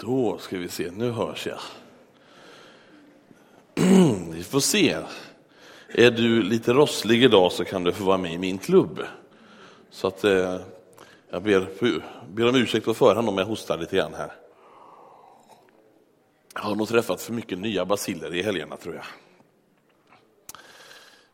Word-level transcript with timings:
Då 0.00 0.38
ska 0.38 0.58
vi 0.58 0.68
se, 0.68 0.90
nu 0.90 1.10
hörs 1.10 1.46
jag. 1.46 1.58
Vi 4.32 4.44
får 4.44 4.60
se. 4.60 4.96
Är 5.88 6.10
du 6.10 6.42
lite 6.42 6.72
rosslig 6.72 7.22
idag 7.24 7.52
så 7.52 7.64
kan 7.64 7.84
du 7.84 7.92
få 7.92 8.04
vara 8.04 8.18
med 8.18 8.32
i 8.32 8.38
min 8.38 8.58
klubb. 8.58 9.02
Så 9.90 10.06
att 10.06 10.24
eh, 10.24 10.60
jag 11.30 11.42
ber, 11.42 11.68
ber 12.28 12.48
om 12.48 12.56
ursäkt 12.56 12.84
på 12.84 12.94
förhand 12.94 13.28
om 13.28 13.38
jag 13.38 13.46
hostar 13.46 13.78
lite 13.78 13.96
grann 13.96 14.14
här. 14.14 14.32
Jag 16.54 16.60
har 16.60 16.74
nog 16.74 16.88
träffat 16.88 17.22
för 17.22 17.32
mycket 17.32 17.58
nya 17.58 17.84
basiller 17.84 18.34
i 18.34 18.42
helgerna 18.42 18.76
tror 18.76 18.94
jag. 18.94 19.04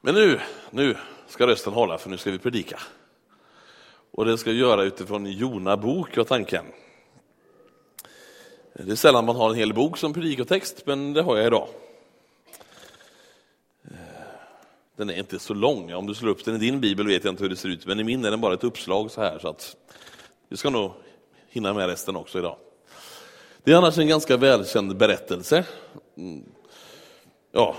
Men 0.01 0.15
nu, 0.15 0.41
nu 0.71 0.97
ska 1.29 1.47
rösten 1.47 1.73
hålla 1.73 1.99
för 1.99 2.11
nu 2.11 2.19
ska 2.19 2.31
vi 2.31 2.39
predika. 2.39 2.81
Och 4.11 4.25
det 4.25 4.39
ska 4.39 4.51
vi 4.51 4.57
göra 4.57 4.83
utifrån 4.83 5.27
Jona 5.27 5.77
bok 5.77 6.17
var 6.17 6.25
tanken. 6.25 6.65
Det 8.77 8.93
är 8.93 8.97
sällan 8.97 9.25
man 9.25 9.37
har 9.37 9.51
en 9.51 9.57
hel 9.57 9.75
bok 9.75 9.99
som 9.99 10.13
predikotext, 10.13 10.87
men 10.87 11.13
det 11.13 11.23
har 11.23 11.37
jag 11.37 11.47
idag. 11.47 11.69
Den 14.97 15.11
är 15.11 15.19
inte 15.19 15.39
så 15.39 15.55
lång. 15.55 15.95
Om 15.95 16.07
du 16.07 16.15
slår 16.15 16.31
upp 16.31 16.45
den 16.45 16.55
i 16.55 16.59
din 16.59 16.81
bibel 16.81 17.07
vet 17.07 17.25
jag 17.25 17.33
inte 17.33 17.43
hur 17.43 17.51
det 17.51 17.57
ser 17.57 17.69
ut, 17.69 17.87
men 17.87 18.01
i 18.01 18.05
min 18.05 18.25
är 18.25 18.31
den 18.31 18.41
bara 18.41 18.55
ett 18.55 18.65
uppslag 18.65 19.11
så 19.11 19.21
här. 19.21 19.39
Så 19.39 19.49
att 19.49 19.77
vi 20.49 20.57
ska 20.57 20.71
nog 20.71 20.93
hinna 21.49 21.75
med 21.75 21.87
resten 21.87 22.17
också 22.17 22.39
idag. 22.39 22.57
Det 23.65 23.73
är 23.73 23.77
annars 23.77 23.99
en 23.99 24.09
ganska 24.09 24.37
välkänd 24.37 24.97
berättelse. 24.97 25.65
Mm. 26.17 26.45
Ja, 27.53 27.77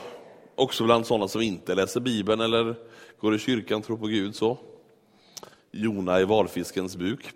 också 0.56 0.84
bland 0.84 1.08
sådana 1.08 1.28
som 1.28 1.42
inte 1.42 1.76
läser 1.76 2.00
Bibeln 2.00 2.42
eller 2.42 2.76
går 3.20 3.36
i 3.36 3.40
kyrkan, 3.40 3.82
tror 3.82 3.98
på 3.98 4.08
Gud. 4.08 4.36
så. 4.36 4.58
Jona 5.72 6.20
i 6.20 6.24
valfiskens 6.24 6.96
buk. 6.96 7.34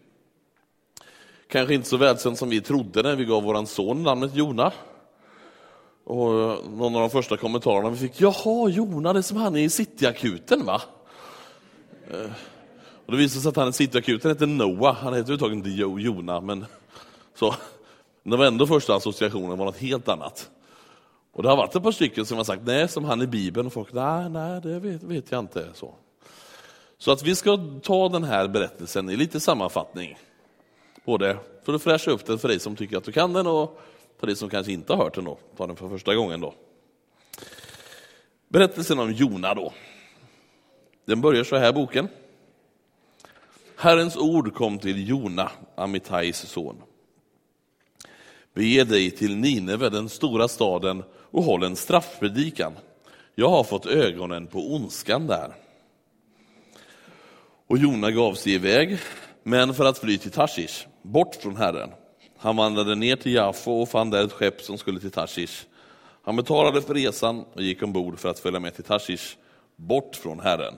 Kanske 1.51 1.73
inte 1.73 1.89
så 1.89 1.97
välkänd 1.97 2.37
som 2.37 2.49
vi 2.49 2.61
trodde 2.61 3.03
när 3.03 3.15
vi 3.15 3.25
gav 3.25 3.43
vår 3.43 3.65
son 3.65 4.03
namnet 4.03 4.35
Jona. 4.35 4.71
Och 6.03 6.29
någon 6.69 6.95
av 6.95 7.01
de 7.01 7.09
första 7.09 7.37
kommentarerna 7.37 7.89
vi 7.89 7.97
fick, 7.97 8.21
jaha, 8.21 8.69
Jona, 8.69 9.13
det 9.13 9.19
är 9.19 9.21
som 9.21 9.37
han 9.37 9.55
är 9.55 9.59
i 9.59 9.69
Cityakuten 9.69 10.65
va? 10.65 10.81
Eh, 12.11 12.31
och 13.05 13.11
det 13.11 13.17
visade 13.17 13.41
sig 13.41 13.49
att 13.49 13.55
han 13.55 13.69
i 13.69 13.73
Cityakuten 13.73 14.31
heter 14.31 14.47
Noah, 14.47 14.95
han 14.95 15.13
heter 15.13 15.33
överhuvudtaget 15.33 15.55
inte 15.55 15.69
Jona, 16.01 16.41
men 16.41 16.65
så. 17.35 17.55
Det 18.23 18.37
var 18.37 18.45
ändå 18.45 18.67
första 18.67 18.95
associationen 18.95 19.57
var 19.57 19.65
något 19.65 19.77
helt 19.77 20.09
annat. 20.09 20.49
Och 21.33 21.43
det 21.43 21.49
har 21.49 21.57
varit 21.57 21.75
ett 21.75 21.83
par 21.83 21.91
stycken 21.91 22.25
som 22.25 22.37
har 22.37 22.43
sagt, 22.43 22.61
nej, 22.65 22.87
som 22.87 23.03
han 23.03 23.21
i 23.21 23.27
Bibeln, 23.27 23.67
och 23.67 23.73
folk, 23.73 23.93
nej, 23.93 24.29
nej, 24.29 24.61
det 24.61 24.79
vet, 24.79 25.03
vet 25.03 25.31
jag 25.31 25.39
inte. 25.39 25.67
Så. 25.73 25.93
så 26.97 27.11
att 27.11 27.23
vi 27.23 27.35
ska 27.35 27.59
ta 27.83 28.09
den 28.09 28.23
här 28.23 28.47
berättelsen 28.47 29.09
i 29.09 29.15
lite 29.15 29.39
sammanfattning. 29.39 30.17
Både 31.05 31.37
för 31.63 31.73
att 31.73 31.83
fräscha 31.83 32.11
upp 32.11 32.25
den 32.25 32.39
för 32.39 32.47
dig 32.47 32.59
som 32.59 32.75
tycker 32.75 32.97
att 32.97 33.03
du 33.03 33.11
kan 33.11 33.33
den 33.33 33.47
och 33.47 33.81
för 34.19 34.27
dig 34.27 34.35
som 34.35 34.49
kanske 34.49 34.71
inte 34.71 34.93
har 34.93 35.03
hört 35.03 35.15
den 35.15 35.27
och 35.27 35.39
tar 35.57 35.67
den 35.67 35.75
för 35.75 35.89
första 35.89 36.15
gången 36.15 36.41
då. 36.41 36.53
Berättelsen 38.47 38.99
om 38.99 39.11
Jona 39.11 39.53
då. 39.53 39.73
Den 41.05 41.21
börjar 41.21 41.43
så 41.43 41.57
här 41.57 41.73
boken. 41.73 42.07
Herrens 43.75 44.17
ord 44.17 44.53
kom 44.53 44.79
till 44.79 45.09
Jona, 45.09 45.51
Amitais 45.75 46.37
son. 46.37 46.81
Bege 48.53 48.83
dig 48.83 49.11
till 49.11 49.35
Nineve, 49.35 49.89
den 49.89 50.09
stora 50.09 50.47
staden, 50.47 51.03
och 51.31 51.43
håll 51.43 51.63
en 51.63 51.75
straffpredikan. 51.75 52.73
Jag 53.35 53.49
har 53.49 53.63
fått 53.63 53.85
ögonen 53.85 54.47
på 54.47 54.73
ondskan 54.73 55.27
där. 55.27 55.53
Och 57.67 57.77
Jona 57.77 58.11
gav 58.11 58.33
sig 58.33 58.53
iväg, 58.53 58.99
men 59.49 59.73
för 59.73 59.85
att 59.85 59.97
fly 59.97 60.17
till 60.17 60.31
Tashish, 60.31 60.87
bort 61.01 61.35
från 61.35 61.55
Herren. 61.55 61.89
Han 62.37 62.55
vandrade 62.55 62.95
ner 62.95 63.15
till 63.15 63.33
Jaffo 63.33 63.71
och 63.71 63.89
fann 63.89 64.09
där 64.09 64.23
ett 64.23 64.31
skepp 64.31 64.61
som 64.61 64.77
skulle 64.77 64.99
till 64.99 65.11
Tashish. 65.11 65.65
Han 66.23 66.35
betalade 66.35 66.81
för 66.81 66.93
resan 66.93 67.45
och 67.53 67.61
gick 67.61 67.83
ombord 67.83 68.19
för 68.19 68.29
att 68.29 68.39
följa 68.39 68.59
med 68.59 68.75
till 68.75 68.83
Tashish, 68.83 69.37
bort 69.75 70.15
från 70.15 70.39
Herren. 70.39 70.73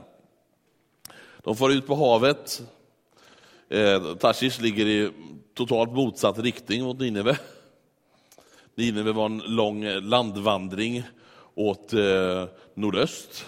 De 1.44 1.56
får 1.56 1.72
ut 1.72 1.88
på 1.88 1.96
havet. 1.96 2.62
Eh, 3.70 4.16
Tashish 4.16 4.62
ligger 4.62 4.86
i 4.86 5.12
totalt 5.54 5.92
motsatt 5.92 6.40
riktning 6.40 6.84
mot 6.84 7.00
Nineve. 7.00 7.38
Nineve 8.76 9.12
var 9.12 9.26
en 9.26 9.38
lång 9.38 9.86
landvandring 9.86 11.04
åt 11.56 11.94
eh, 11.94 12.46
nordöst. 12.74 13.46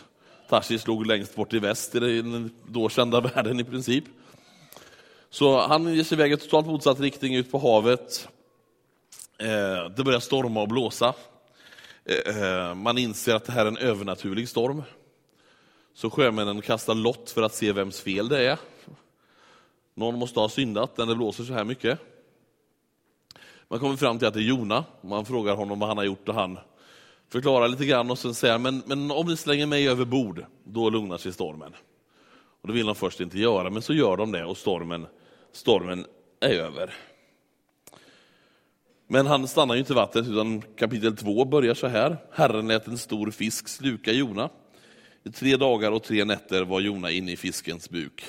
Tarsis 0.49 0.87
låg 0.87 1.05
längst 1.05 1.35
bort 1.35 1.53
i 1.53 1.59
väst 1.59 1.95
i 1.95 1.99
den 1.99 2.51
då 2.67 2.89
kända 2.89 3.21
världen 3.35 3.59
i 3.59 3.63
princip. 3.63 4.03
Så 5.33 5.59
han 5.59 5.95
ger 5.95 6.03
sig 6.03 6.15
iväg 6.15 6.31
i 6.31 6.37
totalt 6.37 6.67
motsatt 6.67 6.99
riktning 6.99 7.35
ut 7.35 7.51
på 7.51 7.57
havet. 7.57 8.27
Eh, 9.37 9.89
det 9.95 10.03
börjar 10.03 10.19
storma 10.19 10.61
och 10.61 10.67
blåsa. 10.67 11.13
Eh, 12.05 12.43
eh, 12.43 12.75
man 12.75 12.97
inser 12.97 13.35
att 13.35 13.45
det 13.45 13.51
här 13.51 13.65
är 13.65 13.67
en 13.67 13.77
övernaturlig 13.77 14.49
storm. 14.49 14.83
Så 15.93 16.09
sjömännen 16.09 16.61
kastar 16.61 16.95
lott 16.95 17.29
för 17.29 17.41
att 17.41 17.53
se 17.53 17.71
vems 17.71 18.01
fel 18.01 18.29
det 18.29 18.49
är. 18.49 18.59
Någon 19.93 20.19
måste 20.19 20.39
ha 20.39 20.49
syndat 20.49 20.97
när 20.97 21.05
det 21.05 21.15
blåser 21.15 21.43
så 21.43 21.53
här 21.53 21.63
mycket. 21.63 21.99
Man 23.67 23.79
kommer 23.79 23.95
fram 23.95 24.19
till 24.19 24.27
att 24.27 24.33
det 24.33 24.39
är 24.39 24.43
Jona. 24.43 24.85
Man 25.01 25.25
frågar 25.25 25.55
honom 25.55 25.79
vad 25.79 25.89
han 25.89 25.97
har 25.97 26.05
gjort 26.05 26.29
och 26.29 26.35
han 26.35 26.59
förklarar 27.29 27.67
lite 27.67 27.85
grann 27.85 28.11
och 28.11 28.19
sen 28.19 28.33
säger 28.33 28.57
men, 28.57 28.83
men 28.85 29.11
om 29.11 29.25
ni 29.25 29.37
slänger 29.37 29.65
mig 29.65 29.89
över 29.89 30.05
bord, 30.05 30.45
då 30.63 30.89
lugnar 30.89 31.17
sig 31.17 31.33
stormen. 31.33 31.73
Och 32.61 32.67
Det 32.67 32.73
vill 32.73 32.85
de 32.85 32.95
först 32.95 33.19
inte 33.19 33.39
göra, 33.39 33.69
men 33.69 33.81
så 33.81 33.93
gör 33.93 34.17
de 34.17 34.31
det 34.31 34.45
och 34.45 34.57
stormen, 34.57 35.07
stormen 35.53 36.05
är 36.39 36.53
över. 36.53 36.93
Men 39.07 39.27
han 39.27 39.47
stannar 39.47 39.75
ju 39.75 39.79
inte 39.79 39.93
i 39.93 39.95
vattnet, 39.95 40.27
utan 40.27 40.61
kapitel 40.61 41.15
2 41.15 41.45
börjar 41.45 41.73
så 41.73 41.87
här. 41.87 42.17
Herren 42.31 42.67
lät 42.67 42.87
en 42.87 42.97
stor 42.97 43.31
fisk 43.31 43.67
sluka 43.67 44.11
Jona. 44.11 44.49
I 45.23 45.31
tre 45.31 45.57
dagar 45.57 45.91
och 45.91 46.03
tre 46.03 46.25
nätter 46.25 46.63
var 46.63 46.79
Jona 46.79 47.11
inne 47.11 47.31
i 47.31 47.37
fiskens 47.37 47.89
buk. 47.89 48.23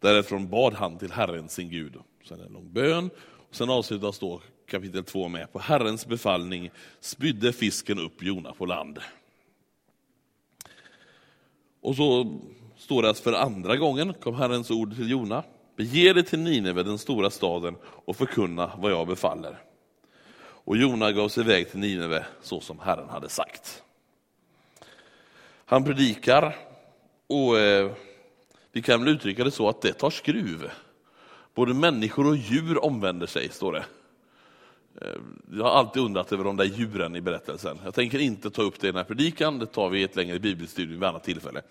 Därifrån 0.00 0.48
bad 0.48 0.74
han 0.74 0.98
till 0.98 1.12
Herren 1.12 1.48
sin 1.48 1.70
Gud. 1.70 1.96
Sen 2.28 2.40
en 2.40 2.52
lång 2.52 2.72
bön, 2.72 3.10
och 3.48 3.56
sen 3.56 3.70
avslutas 3.70 4.18
då 4.18 4.40
kapitel 4.70 5.04
2 5.04 5.28
med. 5.28 5.52
På 5.52 5.58
Herrens 5.58 6.06
befallning 6.06 6.70
spydde 7.00 7.52
fisken 7.52 7.98
upp 7.98 8.22
Jona 8.22 8.52
på 8.52 8.66
land. 8.66 8.98
Och 11.80 11.96
så 11.96 12.38
står 12.76 13.02
det 13.02 13.10
att 13.10 13.18
för 13.18 13.32
andra 13.32 13.76
gången 13.76 14.14
kom 14.14 14.34
Herrens 14.34 14.70
ord 14.70 14.96
till 14.96 15.10
Jona. 15.10 15.44
Bege 15.80 16.12
dig 16.12 16.24
till 16.24 16.38
Nineve, 16.38 16.82
den 16.82 16.98
stora 16.98 17.30
staden, 17.30 17.76
och 17.82 18.16
förkunna 18.16 18.70
vad 18.78 18.92
jag 18.92 19.06
befaller. 19.06 19.58
Och 20.40 20.76
Jona 20.76 21.12
gav 21.12 21.28
sig 21.28 21.44
iväg 21.44 21.70
till 21.70 21.78
Nineve 21.80 22.26
så 22.42 22.60
som 22.60 22.78
Herren 22.78 23.08
hade 23.08 23.28
sagt. 23.28 23.82
Han 25.64 25.84
predikar 25.84 26.56
och 27.26 27.58
eh, 27.58 27.92
vi 28.72 28.82
kan 28.82 29.04
väl 29.04 29.14
uttrycka 29.14 29.44
det 29.44 29.50
så 29.50 29.68
att 29.68 29.82
det 29.82 29.92
tar 29.92 30.10
skruv. 30.10 30.70
Både 31.54 31.74
människor 31.74 32.26
och 32.26 32.36
djur 32.36 32.84
omvänder 32.84 33.26
sig, 33.26 33.48
står 33.48 33.72
det. 33.72 33.84
Eh, 35.00 35.20
jag 35.52 35.64
har 35.64 35.70
alltid 35.70 36.02
undrat 36.02 36.32
över 36.32 36.44
de 36.44 36.56
där 36.56 36.64
djuren 36.64 37.16
i 37.16 37.20
berättelsen. 37.20 37.78
Jag 37.84 37.94
tänker 37.94 38.18
inte 38.18 38.50
ta 38.50 38.62
upp 38.62 38.80
det 38.80 38.88
i 38.88 38.90
den 38.90 38.96
här 38.96 39.04
predikan, 39.04 39.58
det 39.58 39.66
tar 39.66 39.88
vi 39.88 40.00
i 40.00 40.02
ett 40.02 40.16
längre 40.16 40.38
bibelstudium 40.38 41.00
vid 41.00 41.08
annat 41.08 41.24
tillfälle. 41.24 41.62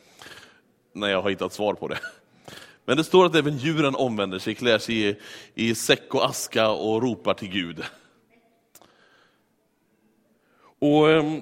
När 0.94 1.10
jag 1.10 1.22
har 1.22 1.30
hittat 1.30 1.54
svar 1.54 1.74
på 1.74 1.88
det. 1.88 2.00
Men 2.90 2.98
det 2.98 3.04
står 3.04 3.26
att 3.26 3.36
även 3.36 3.58
djuren 3.58 3.96
omvänder 3.96 4.40
sig, 4.40 4.56
klär 4.56 4.78
sig 4.78 5.10
i, 5.10 5.16
i 5.54 5.76
säck 5.76 6.16
och 6.16 6.26
aska 6.26 6.70
och 6.70 7.02
ropar 7.02 7.34
till 7.34 7.50
Gud. 7.50 7.84
Och 10.80 11.10
eh, 11.10 11.40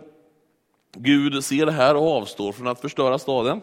Gud 0.91 1.43
ser 1.43 1.65
det 1.65 1.71
här 1.71 1.95
och 1.95 2.11
avstår 2.11 2.51
från 2.51 2.67
att 2.67 2.81
förstöra 2.81 3.19
staden. 3.19 3.61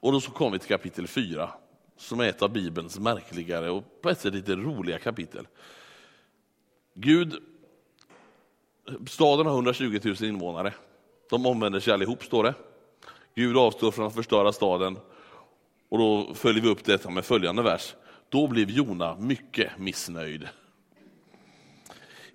Och 0.00 0.12
då 0.12 0.20
så 0.20 0.30
kommer 0.30 0.50
vi 0.50 0.58
till 0.58 0.68
kapitel 0.68 1.06
4, 1.06 1.50
som 1.96 2.20
är 2.20 2.28
ett 2.28 2.42
av 2.42 2.52
Bibelns 2.52 2.98
märkligare 2.98 3.70
och 3.70 4.02
på 4.02 4.10
ett 4.10 4.20
sätt 4.20 4.34
lite 4.34 4.54
roliga 4.56 4.98
kapitel. 4.98 5.46
Gud, 6.94 7.34
staden 9.06 9.46
har 9.46 9.54
120 9.54 10.00
000 10.04 10.16
invånare. 10.24 10.74
De 11.30 11.46
omvänder 11.46 11.80
sig 11.80 11.92
allihop, 11.92 12.24
står 12.24 12.44
det. 12.44 12.54
Gud 13.34 13.56
avstår 13.56 13.90
från 13.90 14.06
att 14.06 14.14
förstöra 14.14 14.52
staden. 14.52 14.98
Och 15.88 15.98
då 15.98 16.34
följer 16.34 16.62
vi 16.62 16.68
upp 16.68 16.84
detta 16.84 17.10
med 17.10 17.24
följande 17.24 17.62
vers. 17.62 17.94
Då 18.28 18.46
blev 18.46 18.70
Jona 18.70 19.16
mycket 19.16 19.78
missnöjd. 19.78 20.48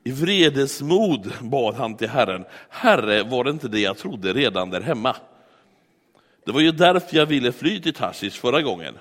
I 0.03 0.11
vredesmod 0.11 1.33
bad 1.41 1.75
han 1.75 1.97
till 1.97 2.09
Herren. 2.09 2.45
Herre, 2.69 3.23
var 3.23 3.43
det 3.43 3.49
inte 3.49 3.67
det 3.67 3.79
jag 3.79 3.97
trodde 3.97 4.33
redan 4.33 4.69
där 4.69 4.81
hemma? 4.81 5.15
Det 6.45 6.51
var 6.51 6.61
ju 6.61 6.71
därför 6.71 7.17
jag 7.17 7.25
ville 7.25 7.51
fly 7.51 7.81
till 7.81 7.93
Tarsis 7.93 8.35
förra 8.35 8.61
gången. 8.61 8.93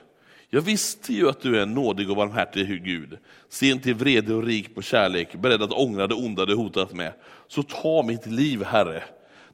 Jag 0.50 0.60
visste 0.60 1.12
ju 1.12 1.28
att 1.28 1.40
du 1.40 1.58
är 1.58 1.62
en 1.62 1.75
nådig 1.75 2.10
och 2.10 2.16
barmhärtig 2.16 2.84
Gud, 2.84 3.19
sen 3.48 3.81
till 3.81 3.94
vrede 3.94 4.34
och 4.34 4.43
rik 4.43 4.75
på 4.75 4.82
kärlek, 4.82 5.34
beredd 5.34 5.62
att 5.62 5.72
ångra 5.72 6.06
det 6.06 6.14
onda 6.14 6.46
du 6.46 6.55
hotat 6.55 6.93
med. 6.93 7.12
Så 7.48 7.62
ta 7.62 8.02
mitt 8.02 8.26
liv, 8.26 8.64
Herre. 8.64 9.02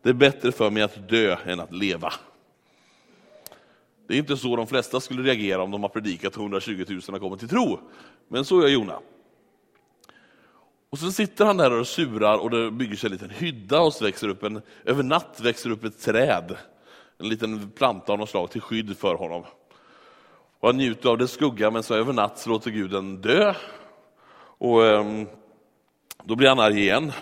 Det 0.03 0.09
är 0.09 0.15
bättre 0.15 0.53
för 0.53 0.71
mig 0.71 0.83
att 0.83 1.09
dö 1.09 1.37
än 1.47 1.61
att 1.61 1.73
leva. 1.73 2.13
Det 4.09 4.15
är 4.15 4.19
inte 4.19 4.37
så 4.37 4.57
de 4.57 4.67
flesta 4.67 5.01
skulle 5.01 5.23
reagera 5.23 5.63
om 5.63 5.71
de 5.71 5.83
har 5.83 5.89
predikat 5.89 6.37
120 6.37 6.85
000 6.89 7.01
har 7.09 7.19
kommit 7.19 7.41
till 7.41 7.49
tro. 7.49 7.79
Men 8.29 8.45
så 8.45 8.63
gör 8.63 8.69
Jona. 8.69 9.01
Och 10.91 10.99
så 10.99 11.13
sitter 11.13 11.45
han 11.45 11.57
där 11.57 11.81
och 11.81 11.87
surar 11.87 12.39
och 12.39 12.51
det 12.51 12.71
bygger 12.71 12.97
sig 12.97 13.07
en 13.07 13.13
liten 13.13 13.31
hydda 13.31 13.81
och 13.81 13.93
så 13.93 14.05
växer 14.05 14.29
upp 14.29 14.43
en, 14.43 14.63
över 14.85 15.03
natt 15.03 15.41
växer 15.43 15.71
upp 15.71 15.85
ett 15.85 16.01
träd. 16.01 16.57
En 17.19 17.29
liten 17.29 17.71
planta 17.71 18.13
av 18.13 18.19
något 18.19 18.31
slag 18.31 18.51
till 18.51 18.61
skydd 18.61 18.99
för 18.99 19.15
honom. 19.15 19.45
Och 20.61 20.69
han 20.69 20.77
njuter 20.77 21.09
av 21.09 21.19
det 21.19 21.29
skugga 21.29 21.71
men 21.71 21.83
så 21.83 21.95
över 21.95 22.13
natt 22.13 22.39
så 22.39 22.51
låter 22.51 22.71
Gud 22.71 22.91
den 22.91 23.21
dö. 23.21 23.55
Och 24.59 24.81
um, 24.81 25.27
då 26.25 26.37
blir 26.37 26.49
han 26.49 26.61
arg 26.61 26.81
igen. 26.81 27.13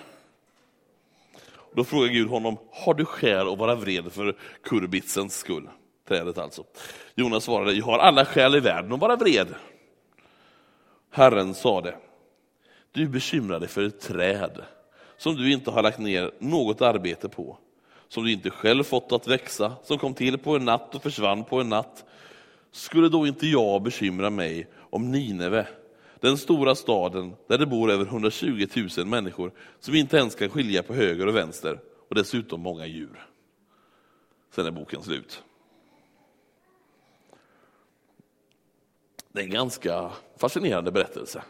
Då 1.74 1.84
frågar 1.84 2.08
Gud 2.08 2.28
honom, 2.28 2.56
har 2.72 2.94
du 2.94 3.04
skäl 3.04 3.48
att 3.52 3.58
vara 3.58 3.74
vred 3.74 4.12
för 4.12 4.36
kurbitsens 4.62 5.38
skull? 5.38 5.68
Trädet 6.08 6.38
alltså. 6.38 6.64
Jonas 7.14 7.44
svarade, 7.44 7.72
jag 7.72 7.84
har 7.84 7.98
alla 7.98 8.24
skäl 8.24 8.54
i 8.54 8.60
världen 8.60 8.92
att 8.92 9.00
vara 9.00 9.16
vred. 9.16 9.54
Herren 11.10 11.54
sade, 11.54 11.94
du 12.92 13.08
bekymrar 13.08 13.60
dig 13.60 13.68
för 13.68 13.82
ett 13.82 14.00
träd 14.00 14.62
som 15.16 15.36
du 15.36 15.52
inte 15.52 15.70
har 15.70 15.82
lagt 15.82 15.98
ner 15.98 16.30
något 16.38 16.80
arbete 16.82 17.28
på, 17.28 17.58
som 18.08 18.24
du 18.24 18.32
inte 18.32 18.50
själv 18.50 18.82
fått 18.82 19.12
att 19.12 19.28
växa, 19.28 19.72
som 19.82 19.98
kom 19.98 20.14
till 20.14 20.38
på 20.38 20.56
en 20.56 20.64
natt 20.64 20.94
och 20.94 21.02
försvann 21.02 21.44
på 21.44 21.60
en 21.60 21.68
natt. 21.68 22.04
Skulle 22.70 23.08
då 23.08 23.26
inte 23.26 23.46
jag 23.46 23.82
bekymra 23.82 24.30
mig 24.30 24.68
om 24.78 25.10
Nineve, 25.10 25.66
den 26.20 26.38
stora 26.38 26.74
staden 26.74 27.34
där 27.48 27.58
det 27.58 27.66
bor 27.66 27.90
över 27.90 28.04
120 28.04 28.66
000 28.96 29.06
människor 29.06 29.52
som 29.80 29.94
inte 29.94 30.16
ens 30.16 30.34
kan 30.34 30.48
skilja 30.48 30.82
på 30.82 30.94
höger 30.94 31.26
och 31.26 31.36
vänster 31.36 31.80
och 32.08 32.14
dessutom 32.14 32.60
många 32.60 32.86
djur. 32.86 33.26
Sen 34.54 34.66
är 34.66 34.70
boken 34.70 35.02
slut. 35.02 35.42
Det 39.36 39.42
är 39.42 39.44
en 39.44 39.50
ganska 39.50 40.10
fascinerande 40.36 40.90
berättelse. 40.90 41.42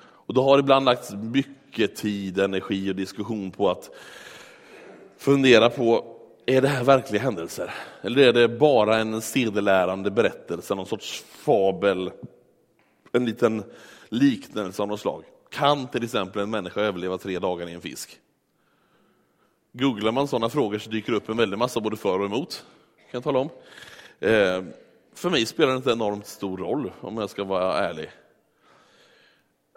Och 0.00 0.34
det 0.34 0.40
har 0.40 0.58
ibland 0.58 0.84
lagts 0.84 1.12
mycket 1.14 1.96
tid, 1.96 2.38
energi 2.38 2.90
och 2.90 2.96
diskussion 2.96 3.50
på 3.50 3.70
att 3.70 3.90
fundera 5.18 5.70
på, 5.70 6.16
är 6.46 6.62
det 6.62 6.68
här 6.68 6.84
verkliga 6.84 7.22
händelser? 7.22 7.74
Eller 8.02 8.22
är 8.22 8.32
det 8.32 8.48
bara 8.48 8.96
en 8.96 9.20
sedelärande 9.20 10.10
berättelse, 10.10 10.74
någon 10.74 10.86
sorts 10.86 11.24
fabel, 11.28 12.10
en 13.12 13.26
liten 13.26 13.62
liknelse 14.08 14.82
av 14.82 14.88
något 14.88 15.00
slag? 15.00 15.24
Kan 15.50 15.88
till 15.88 16.04
exempel 16.04 16.42
en 16.42 16.50
människa 16.50 16.80
överleva 16.80 17.18
tre 17.18 17.38
dagar 17.38 17.68
i 17.68 17.72
en 17.72 17.80
fisk? 17.80 18.18
Googlar 19.72 20.12
man 20.12 20.28
sådana 20.28 20.48
frågor 20.48 20.78
så 20.78 20.90
dyker 20.90 21.12
det 21.12 21.18
upp 21.18 21.28
en 21.28 21.36
väldig 21.36 21.58
massa 21.58 21.80
både 21.80 21.96
för 21.96 22.18
och 22.18 22.26
emot, 22.26 22.64
kan 22.96 23.18
jag 23.18 23.24
tala 23.24 23.38
om. 23.38 23.50
Eh, 24.20 24.64
för 25.20 25.30
mig 25.30 25.46
spelar 25.46 25.70
det 25.70 25.76
inte 25.76 25.90
enormt 25.90 26.26
stor 26.26 26.58
roll, 26.58 26.92
om 27.00 27.16
jag 27.16 27.30
ska 27.30 27.44
vara 27.44 27.78
ärlig. 27.78 28.10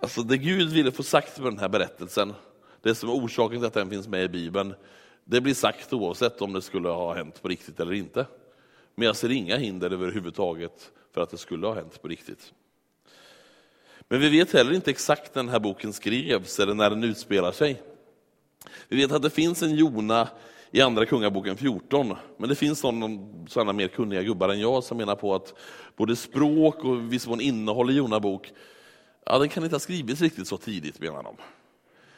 Alltså 0.01 0.21
det 0.23 0.37
Gud 0.37 0.69
ville 0.69 0.91
få 0.91 1.03
sagt 1.03 1.39
med 1.39 1.51
den 1.51 1.59
här 1.59 1.69
berättelsen, 1.69 2.33
det 2.81 2.95
som 2.95 3.09
är 3.09 3.13
orsaken 3.13 3.59
till 3.59 3.67
att 3.67 3.73
den 3.73 3.89
finns 3.89 4.07
med 4.07 4.23
i 4.23 4.27
Bibeln, 4.27 4.73
det 5.25 5.41
blir 5.41 5.53
sagt 5.53 5.93
oavsett 5.93 6.41
om 6.41 6.53
det 6.53 6.61
skulle 6.61 6.89
ha 6.89 7.13
hänt 7.13 7.41
på 7.41 7.47
riktigt 7.47 7.79
eller 7.79 7.93
inte. 7.93 8.25
Men 8.95 9.05
jag 9.05 9.15
ser 9.15 9.31
inga 9.31 9.57
hinder 9.57 9.91
överhuvudtaget 9.91 10.91
för 11.13 11.21
att 11.21 11.29
det 11.29 11.37
skulle 11.37 11.67
ha 11.67 11.75
hänt 11.75 12.01
på 12.01 12.07
riktigt. 12.07 12.53
Men 14.07 14.19
vi 14.19 14.29
vet 14.29 14.53
heller 14.53 14.73
inte 14.73 14.91
exakt 14.91 15.35
när 15.35 15.43
den 15.43 15.51
här 15.51 15.59
boken 15.59 15.93
skrevs 15.93 16.59
eller 16.59 16.73
när 16.73 16.89
den 16.89 17.03
utspelar 17.03 17.51
sig. 17.51 17.81
Vi 18.87 18.97
vet 18.97 19.11
att 19.11 19.21
det 19.21 19.29
finns 19.29 19.63
en 19.63 19.75
Jona 19.75 20.27
i 20.75 20.81
Andra 20.81 21.05
Kungaboken 21.05 21.57
14, 21.57 22.15
men 22.37 22.49
det 22.49 22.55
finns 22.55 22.79
sådana 22.79 23.73
mer 23.73 23.87
kunniga 23.87 24.23
gubbar 24.23 24.49
än 24.49 24.59
jag 24.59 24.83
som 24.83 24.97
menar 24.97 25.15
på 25.15 25.35
att 25.35 25.53
både 25.95 26.15
språk 26.15 26.83
och 26.83 27.13
viss 27.13 27.27
mån 27.27 27.41
innehåll 27.41 27.91
i 27.91 27.93
Jona 27.93 28.19
bok 28.19 28.53
Ja, 29.25 29.39
den 29.39 29.49
kan 29.49 29.63
inte 29.63 29.75
ha 29.75 29.79
skrivits 29.79 30.21
riktigt 30.21 30.47
så 30.47 30.57
tidigt 30.57 30.99
menar 30.99 31.23
de. 31.23 31.35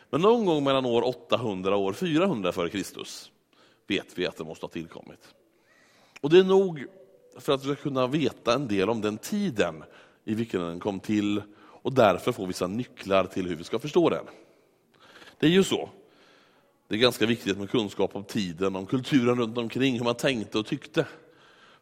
Men 0.09 0.21
någon 0.21 0.45
gång 0.45 0.63
mellan 0.63 0.85
år 0.85 1.07
800 1.07 1.75
och 1.75 1.83
år 1.83 1.93
400 1.93 2.51
före 2.51 2.69
Kristus 2.69 3.31
vet 3.87 4.17
vi 4.17 4.27
att 4.27 4.37
den 4.37 4.47
måste 4.47 4.63
ha 4.65 4.71
tillkommit. 4.71 5.33
Och 6.21 6.29
det 6.29 6.39
är 6.39 6.43
nog 6.43 6.85
för 7.39 7.53
att 7.53 7.65
vi 7.65 7.73
ska 7.73 7.83
kunna 7.83 8.07
veta 8.07 8.53
en 8.53 8.67
del 8.67 8.89
om 8.89 9.01
den 9.01 9.17
tiden 9.17 9.83
i 10.23 10.33
vilken 10.33 10.61
den 10.61 10.79
kom 10.79 10.99
till 10.99 11.41
och 11.57 11.93
därför 11.93 12.31
få 12.31 12.45
vissa 12.45 12.67
nycklar 12.67 13.25
till 13.25 13.47
hur 13.47 13.55
vi 13.55 13.63
ska 13.63 13.79
förstå 13.79 14.09
den. 14.09 14.25
Det 15.39 15.45
är 15.45 15.51
ju 15.51 15.63
så. 15.63 15.89
Det 16.87 16.95
är 16.95 16.99
ganska 16.99 17.25
viktigt 17.25 17.57
med 17.57 17.69
kunskap 17.69 18.15
om 18.15 18.23
tiden, 18.23 18.75
om 18.75 18.85
kulturen 18.85 19.37
runt 19.37 19.57
omkring, 19.57 19.97
hur 19.97 20.03
man 20.03 20.15
tänkte 20.15 20.59
och 20.59 20.65
tyckte. 20.65 21.05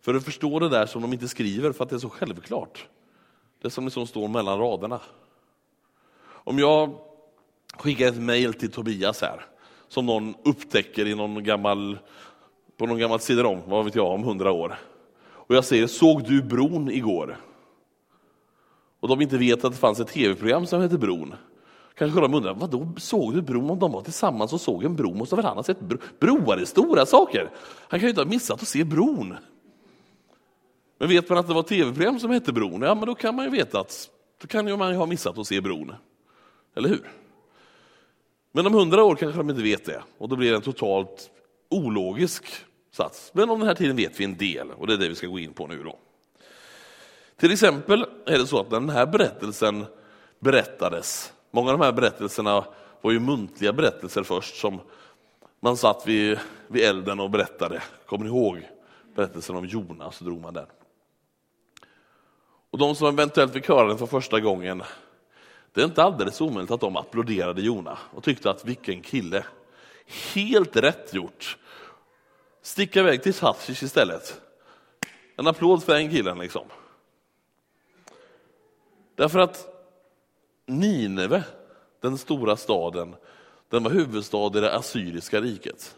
För 0.01 0.13
att 0.13 0.23
förstå 0.23 0.59
det 0.59 0.69
där 0.69 0.85
som 0.85 1.01
de 1.01 1.13
inte 1.13 1.27
skriver 1.27 1.71
för 1.71 1.83
att 1.83 1.89
det 1.89 1.95
är 1.95 1.99
så 1.99 2.09
självklart. 2.09 2.87
Det 3.61 3.69
som 3.69 3.85
liksom 3.85 4.07
står 4.07 4.27
mellan 4.27 4.59
raderna. 4.59 5.01
Om 6.25 6.59
jag 6.59 6.97
skickar 7.77 8.07
ett 8.07 8.17
mejl 8.17 8.53
till 8.53 8.71
Tobias 8.71 9.21
här, 9.21 9.45
som 9.87 10.05
någon 10.05 10.35
upptäcker 10.43 11.07
i 11.07 11.15
någon 11.15 11.43
gammal, 11.43 11.97
på 12.77 12.85
någon 12.85 12.99
gammal 12.99 13.19
cd-rom, 13.19 13.59
vad 13.65 13.85
vet 13.85 13.95
jag, 13.95 14.07
om 14.07 14.23
hundra 14.23 14.51
år. 14.51 14.79
Och 15.25 15.55
jag 15.55 15.65
säger, 15.65 15.87
såg 15.87 16.23
du 16.23 16.41
bron 16.41 16.91
igår? 16.91 17.37
Och 18.99 19.09
de 19.09 19.21
inte 19.21 19.37
vet 19.37 19.63
att 19.63 19.71
det 19.71 19.77
fanns 19.77 19.99
ett 19.99 20.07
tv-program 20.07 20.65
som 20.65 20.81
hette 20.81 20.97
Bron. 20.97 21.35
Kanske 21.95 22.19
de 22.19 22.33
undrar, 22.33 22.53
vadå 22.53 22.87
såg 22.97 23.33
du 23.33 23.41
bron? 23.41 23.69
Om 23.69 23.79
de 23.79 23.91
var 23.91 24.01
tillsammans 24.01 24.53
och 24.53 24.61
såg 24.61 24.83
en 24.83 24.95
bro 24.95 25.13
måste 25.13 25.35
väl 25.35 25.45
han 25.45 25.55
ha 25.55 25.63
sett 25.63 25.79
bro? 25.79 25.97
Broar 26.19 26.57
är 26.57 26.65
stora 26.65 27.05
saker. 27.05 27.49
Han 27.87 27.99
kan 27.99 28.07
ju 28.07 28.09
inte 28.09 28.21
ha 28.21 28.29
missat 28.29 28.61
att 28.61 28.67
se 28.67 28.83
bron. 28.83 29.35
Men 31.03 31.09
vet 31.09 31.29
man 31.29 31.37
att 31.37 31.47
det 31.47 31.53
var 31.53 31.63
tv-program 31.63 32.19
som 32.19 32.31
hette 32.31 32.53
Bron, 32.53 32.81
ja 32.81 32.95
men 32.95 33.05
då 33.05 33.15
kan 33.15 33.35
man 33.35 33.45
ju 33.45 33.51
veta 33.51 33.79
att 33.79 34.09
då 34.41 34.47
kan 34.47 34.77
man 34.77 34.89
ju 34.89 34.95
ha 34.95 35.05
missat 35.05 35.37
att 35.37 35.47
se 35.47 35.61
bron. 35.61 35.93
Eller 36.75 36.89
hur? 36.89 37.11
Men 38.51 38.67
om 38.67 38.73
hundra 38.73 39.03
år 39.03 39.15
kanske 39.15 39.37
de 39.37 39.49
inte 39.49 39.61
vet 39.61 39.85
det 39.85 40.01
och 40.17 40.29
då 40.29 40.35
blir 40.35 40.49
det 40.49 40.55
en 40.55 40.61
totalt 40.61 41.29
ologisk 41.69 42.45
sats. 42.91 43.31
Men 43.33 43.49
om 43.49 43.59
den 43.59 43.67
här 43.67 43.75
tiden 43.75 43.95
vet 43.95 44.19
vi 44.19 44.23
en 44.23 44.37
del 44.37 44.71
och 44.71 44.87
det 44.87 44.93
är 44.93 44.97
det 44.97 45.09
vi 45.09 45.15
ska 45.15 45.27
gå 45.27 45.39
in 45.39 45.53
på 45.53 45.67
nu 45.67 45.83
då. 45.83 45.99
Till 47.37 47.51
exempel 47.51 48.05
är 48.25 48.37
det 48.37 48.47
så 48.47 48.59
att 48.59 48.71
när 48.71 48.79
den 48.79 48.89
här 48.89 49.05
berättelsen 49.05 49.85
berättades, 50.39 51.32
många 51.53 51.71
av 51.71 51.79
de 51.79 51.85
här 51.85 51.91
berättelserna 51.91 52.65
var 53.01 53.11
ju 53.11 53.19
muntliga 53.19 53.73
berättelser 53.73 54.23
först 54.23 54.55
som 54.55 54.81
man 55.59 55.77
satt 55.77 56.07
vid, 56.07 56.39
vid 56.67 56.83
elden 56.83 57.19
och 57.19 57.29
berättade. 57.29 57.83
Kommer 58.05 58.25
ni 58.25 58.31
ihåg 58.31 58.69
berättelsen 59.15 59.55
om 59.55 59.65
Jonas? 59.65 60.19
Drog 60.19 60.41
man 60.41 60.53
den. 60.53 60.65
Och 62.69 62.77
de 62.77 62.95
som 62.95 63.07
eventuellt 63.07 63.53
fick 63.53 63.67
höra 63.67 63.87
den 63.87 63.97
för 63.97 64.05
första 64.05 64.39
gången, 64.39 64.83
det 65.73 65.81
är 65.81 65.85
inte 65.85 66.03
alldeles 66.03 66.41
omöjligt 66.41 66.71
att 66.71 66.81
de 66.81 66.97
applåderade 66.97 67.61
Jona 67.61 67.97
och 68.13 68.23
tyckte 68.23 68.49
att 68.49 68.65
vilken 68.65 69.01
kille. 69.01 69.45
Helt 70.33 70.75
rätt 70.75 71.13
gjort. 71.13 71.57
Sticka 72.61 72.99
iväg 72.99 73.23
till 73.23 73.33
Tarshish 73.33 73.83
istället. 73.83 74.41
En 75.37 75.47
applåd 75.47 75.83
för 75.83 75.93
den 75.93 76.09
killen 76.09 76.37
liksom. 76.37 76.65
Därför 79.15 79.39
att 79.39 79.72
Nineve, 80.65 81.43
den 82.01 82.17
stora 82.17 82.55
staden, 82.55 83.15
den 83.69 83.83
var 83.83 83.91
huvudstad 83.91 84.57
i 84.57 84.61
det 84.61 84.75
assyriska 84.75 85.41
riket. 85.41 85.95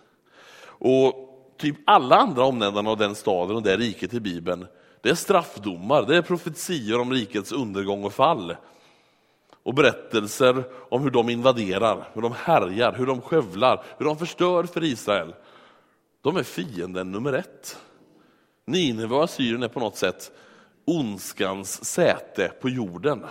Och 0.63 1.13
typ 1.57 1.75
alla 1.86 2.15
andra 2.15 2.45
omnämnanden 2.45 2.88
av 2.88 2.98
den 2.98 3.15
staden 3.15 3.55
och 3.55 3.63
det 3.63 3.77
riket 3.77 4.13
i 4.13 4.19
Bibeln 4.19 4.67
det 5.05 5.12
är 5.12 5.15
straffdomar, 5.15 6.05
det 6.05 6.17
är 6.17 6.22
profetior 6.22 7.00
om 7.00 7.12
rikets 7.12 7.51
undergång 7.51 8.03
och 8.03 8.13
fall. 8.13 8.55
Och 9.63 9.74
berättelser 9.74 10.63
om 10.89 11.01
hur 11.01 11.10
de 11.10 11.29
invaderar, 11.29 12.10
hur 12.13 12.22
de 12.22 12.31
härjar, 12.31 12.93
hur 12.93 13.05
de 13.05 13.22
skövlar, 13.22 13.84
hur 13.98 14.05
de 14.05 14.17
förstör 14.17 14.63
för 14.63 14.84
Israel. 14.84 15.36
De 16.22 16.38
är 16.38 16.43
fienden 16.43 17.12
nummer 17.12 17.34
ett. 17.34 17.79
Nineve 18.65 19.15
och 19.15 19.24
Assyrien 19.24 19.63
är 19.63 19.67
på 19.67 19.79
något 19.79 19.98
sätt 19.98 20.31
ondskans 20.86 21.86
säte 21.86 22.51
på 22.62 22.69
jorden. 22.69 23.25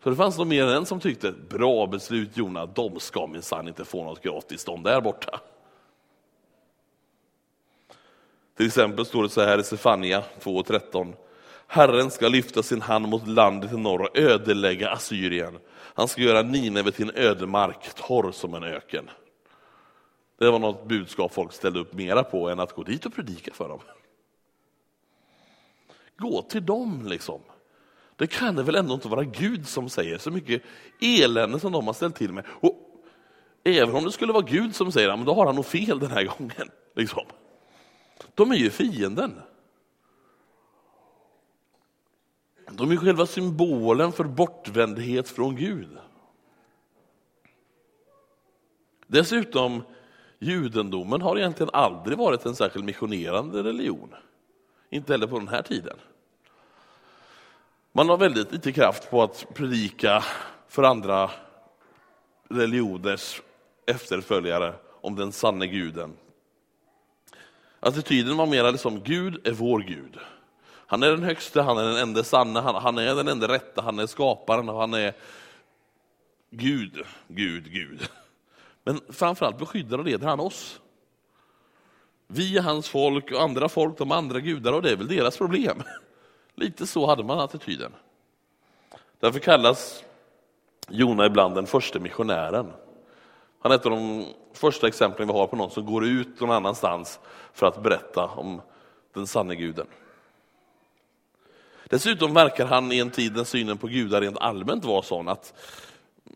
För 0.00 0.10
det 0.10 0.16
fanns 0.16 0.38
nog 0.38 0.46
mer 0.46 0.62
än 0.62 0.68
en 0.68 0.86
som 0.86 1.00
tyckte, 1.00 1.32
bra 1.32 1.86
beslut 1.86 2.36
Jona, 2.36 2.66
de 2.66 3.00
ska 3.00 3.26
minsann 3.26 3.68
inte 3.68 3.84
få 3.84 4.04
något 4.04 4.22
gratis, 4.22 4.64
de 4.64 4.82
där 4.82 5.00
borta. 5.00 5.40
Till 8.56 8.66
exempel 8.66 9.06
står 9.06 9.22
det 9.22 9.28
så 9.28 9.40
här 9.40 9.58
i 9.58 9.64
Sefania 9.64 10.24
2.13. 10.40 11.12
Herren 11.66 12.10
ska 12.10 12.28
lyfta 12.28 12.62
sin 12.62 12.80
hand 12.80 13.08
mot 13.08 13.28
landet 13.28 13.72
i 13.72 13.76
norr 13.76 14.02
och 14.02 14.18
ödelägga 14.18 14.90
Assyrien. 14.90 15.58
Han 15.72 16.08
ska 16.08 16.22
göra 16.22 16.42
Nineve 16.42 16.92
till 16.92 17.08
en 17.08 17.16
ödemark, 17.16 17.94
torr 17.94 18.32
som 18.32 18.54
en 18.54 18.64
öken. 18.64 19.10
Det 20.38 20.50
var 20.50 20.58
något 20.58 20.88
budskap 20.88 21.34
folk 21.34 21.52
ställde 21.52 21.80
upp 21.80 21.92
mera 21.92 22.24
på 22.24 22.48
än 22.48 22.60
att 22.60 22.72
gå 22.72 22.82
dit 22.82 23.06
och 23.06 23.14
predika 23.14 23.54
för 23.54 23.68
dem. 23.68 23.80
Gå 26.16 26.42
till 26.42 26.66
dem 26.66 27.06
liksom. 27.06 27.40
Det 28.20 28.26
kan 28.26 28.56
det 28.56 28.62
väl 28.62 28.74
ändå 28.74 28.94
inte 28.94 29.08
vara 29.08 29.24
Gud 29.24 29.68
som 29.68 29.88
säger, 29.88 30.18
så 30.18 30.30
mycket 30.30 30.62
elände 31.00 31.60
som 31.60 31.72
de 31.72 31.86
har 31.86 31.94
ställt 31.94 32.16
till 32.16 32.32
med. 32.32 32.44
Och 32.48 32.74
även 33.64 33.94
om 33.94 34.04
det 34.04 34.12
skulle 34.12 34.32
vara 34.32 34.44
Gud 34.44 34.76
som 34.76 34.92
säger 34.92 35.16
det, 35.16 35.24
då 35.24 35.34
har 35.34 35.46
han 35.46 35.54
nog 35.54 35.66
fel 35.66 35.98
den 35.98 36.10
här 36.10 36.24
gången. 36.24 36.70
Liksom. 36.94 37.22
De 38.34 38.50
är 38.50 38.56
ju 38.56 38.70
fienden. 38.70 39.40
De 42.70 42.90
är 42.90 42.96
själva 42.96 43.26
symbolen 43.26 44.12
för 44.12 44.24
bortvändhet 44.24 45.28
från 45.28 45.56
Gud. 45.56 45.98
Dessutom, 49.06 49.82
judendomen 50.38 51.22
har 51.22 51.38
egentligen 51.38 51.70
aldrig 51.72 52.18
varit 52.18 52.46
en 52.46 52.54
särskilt 52.54 52.84
missionerande 52.84 53.62
religion. 53.62 54.14
Inte 54.90 55.12
heller 55.12 55.26
på 55.26 55.38
den 55.38 55.48
här 55.48 55.62
tiden. 55.62 55.96
Man 57.92 58.08
har 58.08 58.16
väldigt 58.16 58.52
lite 58.52 58.72
kraft 58.72 59.10
på 59.10 59.22
att 59.22 59.46
predika 59.54 60.24
för 60.68 60.82
andra 60.82 61.30
religioners 62.48 63.42
efterföljare 63.86 64.74
om 65.00 65.16
den 65.16 65.32
sanne 65.32 65.66
guden. 65.66 66.12
Attityden 67.80 68.36
var 68.36 68.46
mer 68.46 68.72
liksom, 68.72 69.00
Gud 69.00 69.46
är 69.46 69.52
vår 69.52 69.80
Gud. 69.80 70.18
Han 70.86 71.02
är 71.02 71.10
den 71.10 71.22
högste, 71.22 71.62
han 71.62 71.78
är 71.78 71.84
den 71.84 71.96
enda 71.96 72.24
sanna, 72.24 72.60
han, 72.60 72.74
han 72.74 72.98
är 72.98 73.14
den 73.14 73.28
enda 73.28 73.48
rätta, 73.48 73.82
han 73.82 73.98
är 73.98 74.06
skaparen 74.06 74.68
och 74.68 74.80
han 74.80 74.94
är 74.94 75.12
Gud, 76.50 77.04
Gud, 77.28 77.72
Gud. 77.72 78.08
Men 78.84 79.00
framförallt 79.08 79.58
beskyddar 79.58 79.98
och 79.98 80.04
leder 80.04 80.26
han 80.26 80.40
oss. 80.40 80.80
Vi 82.26 82.58
är 82.58 82.62
hans 82.62 82.88
folk 82.88 83.32
och 83.32 83.42
andra 83.42 83.68
folk, 83.68 83.98
de 83.98 84.12
andra 84.12 84.40
gudar 84.40 84.72
och 84.72 84.82
det 84.82 84.90
är 84.90 84.96
väl 84.96 85.08
deras 85.08 85.36
problem. 85.36 85.82
Lite 86.60 86.86
så 86.86 87.06
hade 87.06 87.24
man 87.24 87.38
attityden. 87.38 87.92
Därför 89.20 89.38
kallas 89.38 90.04
Jona 90.88 91.26
ibland 91.26 91.54
den 91.54 91.66
första 91.66 91.98
missionären. 91.98 92.72
Han 93.60 93.72
är 93.72 93.76
ett 93.76 93.86
av 93.86 93.92
de 93.92 94.26
första 94.52 94.88
exemplen 94.88 95.28
vi 95.28 95.34
har 95.34 95.46
på 95.46 95.56
någon 95.56 95.70
som 95.70 95.86
går 95.86 96.06
ut 96.06 96.40
någon 96.40 96.50
annanstans 96.50 97.20
för 97.52 97.66
att 97.66 97.82
berätta 97.82 98.24
om 98.24 98.60
den 99.14 99.26
sanne 99.26 99.56
guden. 99.56 99.86
Dessutom 101.84 102.34
verkar 102.34 102.66
han 102.66 102.92
i 102.92 102.98
en 102.98 103.10
tid 103.10 103.36
när 103.36 103.44
synen 103.44 103.78
på 103.78 103.86
gudar 103.86 104.20
rent 104.20 104.38
allmänt 104.38 104.84
var 104.84 105.02
sån 105.02 105.28
att 105.28 105.54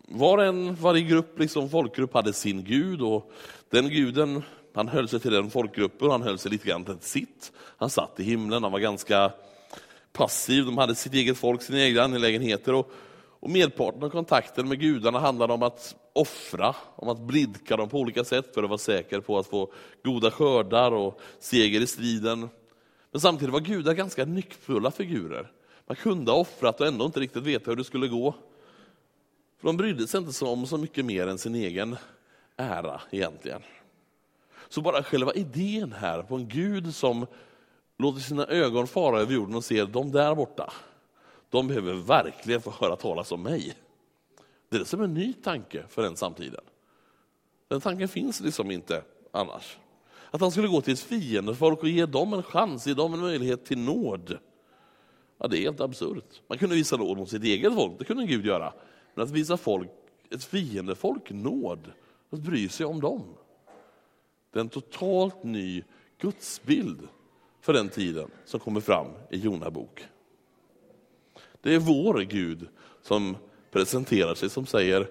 var 0.09 0.39
en, 0.39 0.75
varje 0.75 1.03
grupp, 1.03 1.39
liksom 1.39 1.71
folkgrupp 1.71 2.15
hade 2.15 2.33
sin 2.33 2.65
gud 2.65 3.03
och 3.03 3.33
den 3.71 3.89
guden, 3.89 4.43
han 4.75 4.89
höll 4.89 5.09
sig 5.09 5.21
till 5.21 5.33
den 5.33 5.51
folkgruppen, 5.51 6.11
han 6.11 6.23
höll 6.23 6.39
sig 6.39 6.51
lite 6.51 6.69
grann 6.69 6.85
till 6.85 6.99
sitt. 7.01 7.53
Han 7.77 7.91
satt 7.91 8.21
i 8.21 8.23
himlen, 8.23 8.63
han 8.63 8.73
var 8.73 8.79
ganska 8.79 9.33
passiv, 10.15 10.65
de 10.65 10.79
hade 10.79 10.95
sitt 10.95 11.15
eget 11.15 11.39
folk, 11.39 11.63
sina 11.63 11.81
egna 11.81 12.03
angelägenheter. 12.03 12.75
Och, 12.75 12.93
och 13.41 13.51
merparten 13.51 14.03
av 14.03 14.11
kontakten 14.11 14.69
med 14.69 14.81
gudarna 14.81 15.19
handlade 15.19 15.53
om 15.53 15.63
att 15.63 15.97
offra, 16.13 16.77
om 16.97 17.09
att 17.09 17.21
blidka 17.21 17.77
dem 17.77 17.89
på 17.89 17.99
olika 17.99 18.25
sätt 18.25 18.55
för 18.55 18.63
att 18.63 18.69
vara 18.69 18.79
säker 18.79 19.21
på 19.21 19.39
att 19.39 19.47
få 19.47 19.73
goda 20.05 20.31
skördar 20.31 20.93
och 20.93 21.21
seger 21.39 21.81
i 21.81 21.87
striden. 21.87 22.49
Men 23.11 23.21
samtidigt 23.21 23.53
var 23.53 23.61
gudar 23.61 23.95
ganska 23.95 24.25
nyckfulla 24.25 24.91
figurer. 24.91 25.51
Man 25.87 25.97
kunde 25.97 26.33
ha 26.33 26.39
offrat 26.39 26.81
och 26.81 26.87
ändå 26.87 27.05
inte 27.05 27.21
riktigt 27.21 27.43
veta 27.43 27.71
hur 27.71 27.77
det 27.77 27.85
skulle 27.85 28.09
gå. 28.09 28.35
För 29.61 29.67
de 29.67 29.77
brydde 29.77 30.07
sig 30.07 30.21
inte 30.21 30.45
om 30.45 30.67
så 30.67 30.77
mycket 30.77 31.05
mer 31.05 31.27
än 31.27 31.39
sin 31.39 31.55
egen 31.55 31.97
ära 32.57 33.01
egentligen. 33.11 33.63
Så 34.69 34.81
bara 34.81 35.03
själva 35.03 35.33
idén 35.33 35.93
här 35.93 36.23
på 36.23 36.37
en 36.37 36.49
Gud 36.49 36.95
som 36.95 37.27
låter 37.99 38.21
sina 38.21 38.47
ögon 38.47 38.87
fara 38.87 39.21
över 39.21 39.35
jorden 39.35 39.55
och 39.55 39.65
ser 39.65 39.87
de 39.87 40.13
där 40.13 40.35
borta, 40.35 40.73
de 41.51 41.69
behöver 41.69 41.95
verkligen 41.95 42.61
få 42.61 42.71
höra 42.71 42.97
talas 42.97 43.33
om 43.33 43.43
mig. 43.43 43.75
Det 44.69 44.77
är 44.77 44.85
som 44.85 45.03
en 45.03 45.15
ny 45.15 45.33
tanke 45.33 45.85
för 45.89 46.03
den 46.03 46.17
samtiden. 46.17 46.65
Den 47.69 47.81
tanken 47.81 48.09
finns 48.09 48.41
liksom 48.41 48.71
inte 48.71 49.03
annars. 49.31 49.79
Att 50.31 50.41
han 50.41 50.51
skulle 50.51 50.69
gå 50.69 50.81
till 50.81 50.93
ett 50.93 51.01
fiendefolk 51.01 51.83
och 51.83 51.89
ge 51.89 52.07
dem 52.07 52.33
en 52.33 52.43
chans, 52.43 52.87
ge 52.87 52.95
dem 52.95 53.15
en 53.15 53.21
möjlighet 53.21 53.65
till 53.65 53.79
nåd. 53.79 54.39
Ja, 55.39 55.49
det 55.49 55.59
är 55.59 55.61
helt 55.61 55.81
absurt. 55.81 56.43
Man 56.49 56.59
kunde 56.59 56.75
visa 56.75 56.97
nåd 56.97 57.17
mot 57.17 57.31
sitt 57.31 57.45
eget 57.45 57.75
folk, 57.75 57.99
det 57.99 58.05
kunde 58.05 58.27
Gud 58.27 58.47
göra. 58.47 58.73
Men 59.15 59.25
att 59.25 59.31
visa 59.31 59.57
folk, 59.57 59.91
ett 60.31 60.45
fiendefolk 60.45 61.31
nåd, 61.31 61.93
att 62.31 62.39
bry 62.39 62.69
sig 62.69 62.87
om 62.87 63.01
dem. 63.01 63.23
Det 64.53 64.59
är 64.59 64.61
en 64.61 64.69
totalt 64.69 65.45
ny 65.45 65.83
gudsbild 66.19 67.09
för 67.65 67.73
den 67.73 67.89
tiden 67.89 68.31
som 68.45 68.61
kommer 68.61 68.81
fram 68.81 69.07
i 69.31 69.39
Jona 69.39 69.71
bok. 69.71 70.05
Det 71.61 71.75
är 71.75 71.79
vår 71.79 72.21
Gud 72.21 72.69
som 73.03 73.37
presenterar 73.71 74.35
sig 74.35 74.51
som 74.51 74.67
säger, 74.67 75.09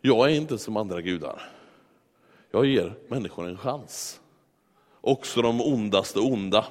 jag 0.00 0.30
är 0.30 0.34
inte 0.34 0.58
som 0.58 0.76
andra 0.76 1.00
gudar. 1.00 1.42
Jag 2.50 2.66
ger 2.66 2.94
människor 3.08 3.48
en 3.48 3.58
chans. 3.58 4.20
Också 5.00 5.42
de 5.42 5.60
ondaste 5.60 6.20
onda. 6.20 6.66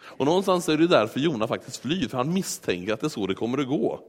Och 0.00 0.26
någonstans 0.26 0.68
är 0.68 0.78
det 0.78 0.86
därför 0.86 1.20
Jona 1.20 1.46
faktiskt 1.46 1.82
flyr, 1.82 2.08
för 2.08 2.16
han 2.16 2.32
misstänker 2.32 2.92
att 2.92 3.00
det 3.00 3.06
är 3.06 3.08
så 3.08 3.26
det 3.26 3.34
kommer 3.34 3.58
att 3.58 3.68
gå. 3.68 4.00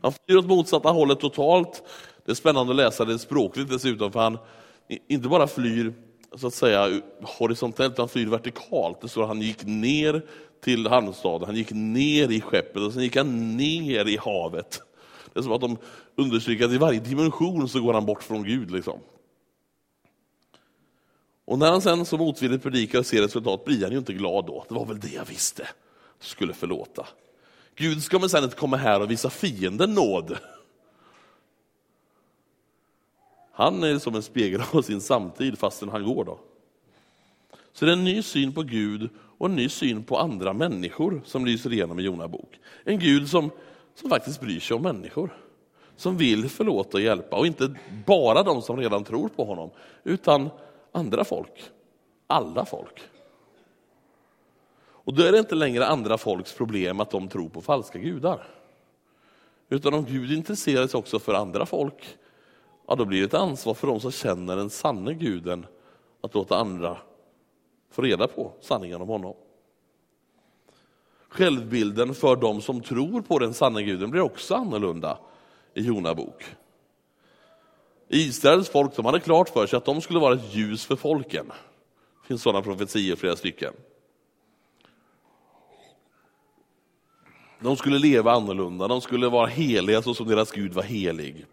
Han 0.00 0.12
flyr 0.12 0.36
åt 0.36 0.46
motsatta 0.46 0.88
hållet 0.88 1.20
totalt. 1.20 1.82
Det 2.24 2.30
är 2.30 2.34
spännande 2.34 2.72
att 2.72 2.76
läsa 2.76 3.04
det 3.04 3.18
språkligt 3.18 3.70
dessutom, 3.70 4.12
för 4.12 4.20
han 4.20 4.38
inte 5.08 5.28
bara 5.28 5.46
flyr 5.46 5.94
så 6.34 6.46
att 6.46 6.54
säga 6.54 7.00
horisontellt, 7.22 7.98
han 7.98 8.08
flyr 8.08 8.26
vertikalt. 8.26 9.00
Det 9.00 9.08
står 9.08 9.22
att 9.22 9.28
han 9.28 9.42
gick 9.42 9.64
ner 9.64 10.22
till 10.64 10.86
hamnstaden, 10.86 11.46
han 11.46 11.56
gick 11.56 11.70
ner 11.70 12.30
i 12.30 12.40
skeppet 12.40 12.82
och 12.82 12.92
sen 12.92 13.02
gick 13.02 13.16
han 13.16 13.56
ner 13.56 14.08
i 14.08 14.16
havet. 14.16 14.82
Det 15.32 15.40
är 15.40 15.42
som 15.42 15.52
att 15.52 15.60
de 15.60 15.76
understryker 16.16 16.64
att 16.64 16.72
i 16.72 16.78
varje 16.78 17.00
dimension 17.00 17.68
så 17.68 17.80
går 17.80 17.94
han 17.94 18.06
bort 18.06 18.22
från 18.22 18.44
Gud. 18.44 18.70
Liksom. 18.70 18.98
Och 21.44 21.58
när 21.58 21.70
han 21.70 21.82
sen 21.82 22.06
så 22.06 22.18
motvilligt 22.18 22.62
predikar 22.62 22.98
och 22.98 23.06
ser 23.06 23.22
resultat 23.22 23.64
blir 23.64 23.82
han 23.82 23.92
ju 23.92 23.98
inte 23.98 24.12
glad 24.12 24.46
då. 24.46 24.64
Det 24.68 24.74
var 24.74 24.86
väl 24.86 25.00
det 25.00 25.12
jag 25.14 25.24
visste, 25.24 25.68
skulle 26.20 26.54
förlåta. 26.54 27.06
Gud 27.74 28.02
ska 28.02 28.18
väl 28.18 28.30
sen 28.30 28.44
inte 28.44 28.56
komma 28.56 28.76
här 28.76 29.02
och 29.02 29.10
visa 29.10 29.30
fienden 29.30 29.94
nåd. 29.94 30.36
Han 33.58 33.82
är 33.82 33.98
som 33.98 34.14
en 34.14 34.22
spegel 34.22 34.62
av 34.72 34.82
sin 34.82 35.00
samtid 35.00 35.58
fastän 35.58 35.88
han 35.88 36.04
går 36.04 36.24
då. 36.24 36.38
Så 37.72 37.84
det 37.84 37.90
är 37.90 37.96
en 37.96 38.04
ny 38.04 38.22
syn 38.22 38.52
på 38.52 38.62
Gud 38.62 39.08
och 39.38 39.46
en 39.46 39.56
ny 39.56 39.68
syn 39.68 40.04
på 40.04 40.18
andra 40.18 40.52
människor 40.52 41.22
som 41.24 41.46
lyser 41.46 41.72
igenom 41.72 41.98
i 41.98 42.02
Jona 42.02 42.28
bok. 42.28 42.58
En 42.84 42.98
Gud 42.98 43.28
som, 43.28 43.50
som 43.94 44.10
faktiskt 44.10 44.40
bryr 44.40 44.60
sig 44.60 44.74
om 44.74 44.82
människor. 44.82 45.36
Som 45.96 46.16
vill 46.16 46.48
förlåta 46.48 46.96
och 46.96 47.00
hjälpa 47.00 47.36
och 47.36 47.46
inte 47.46 47.74
bara 48.06 48.42
de 48.42 48.62
som 48.62 48.76
redan 48.76 49.04
tror 49.04 49.28
på 49.28 49.44
honom 49.44 49.70
utan 50.04 50.50
andra 50.92 51.24
folk. 51.24 51.70
Alla 52.26 52.64
folk. 52.64 53.02
Och 54.78 55.14
då 55.14 55.22
är 55.22 55.32
det 55.32 55.38
inte 55.38 55.54
längre 55.54 55.86
andra 55.86 56.18
folks 56.18 56.52
problem 56.52 57.00
att 57.00 57.10
de 57.10 57.28
tror 57.28 57.48
på 57.48 57.60
falska 57.60 57.98
gudar. 57.98 58.46
Utan 59.68 59.94
om 59.94 60.04
Gud 60.04 60.32
intresserar 60.32 60.86
sig 60.86 60.98
också 60.98 61.18
för 61.18 61.34
andra 61.34 61.66
folk, 61.66 62.16
ja, 62.86 62.94
då 62.94 63.04
blir 63.04 63.18
det 63.18 63.24
ett 63.24 63.34
ansvar 63.34 63.74
för 63.74 63.86
de 63.86 64.00
som 64.00 64.10
känner 64.10 64.56
den 64.56 64.70
sanne 64.70 65.14
guden 65.14 65.66
att 66.20 66.34
låta 66.34 66.56
andra 66.56 66.98
få 67.90 68.02
reda 68.02 68.28
på 68.28 68.52
sanningen 68.60 69.00
om 69.00 69.08
honom. 69.08 69.34
Självbilden 71.28 72.14
för 72.14 72.36
de 72.36 72.62
som 72.62 72.80
tror 72.80 73.22
på 73.22 73.38
den 73.38 73.54
sanne 73.54 73.82
guden 73.82 74.10
blir 74.10 74.20
också 74.20 74.54
annorlunda 74.54 75.18
i 75.74 75.80
Jona 75.80 76.14
bok. 76.14 76.44
Israels 78.08 78.68
folk 78.68 78.96
de 78.96 79.04
hade 79.04 79.20
klart 79.20 79.48
för 79.48 79.66
sig 79.66 79.76
att 79.76 79.84
de 79.84 80.00
skulle 80.00 80.18
vara 80.18 80.34
ett 80.34 80.54
ljus 80.54 80.84
för 80.84 80.96
folken. 80.96 81.46
Det 82.22 82.28
finns 82.28 82.42
sådana 82.42 82.62
profetier, 82.62 83.16
flera 83.16 83.36
stycken. 83.36 83.74
De 87.60 87.76
skulle 87.76 87.98
leva 87.98 88.32
annorlunda, 88.32 88.88
de 88.88 89.00
skulle 89.00 89.28
vara 89.28 89.46
heliga 89.46 90.02
så 90.02 90.14
som 90.14 90.28
deras 90.28 90.52
Gud 90.52 90.72
var 90.72 90.82
helig. 90.82 91.46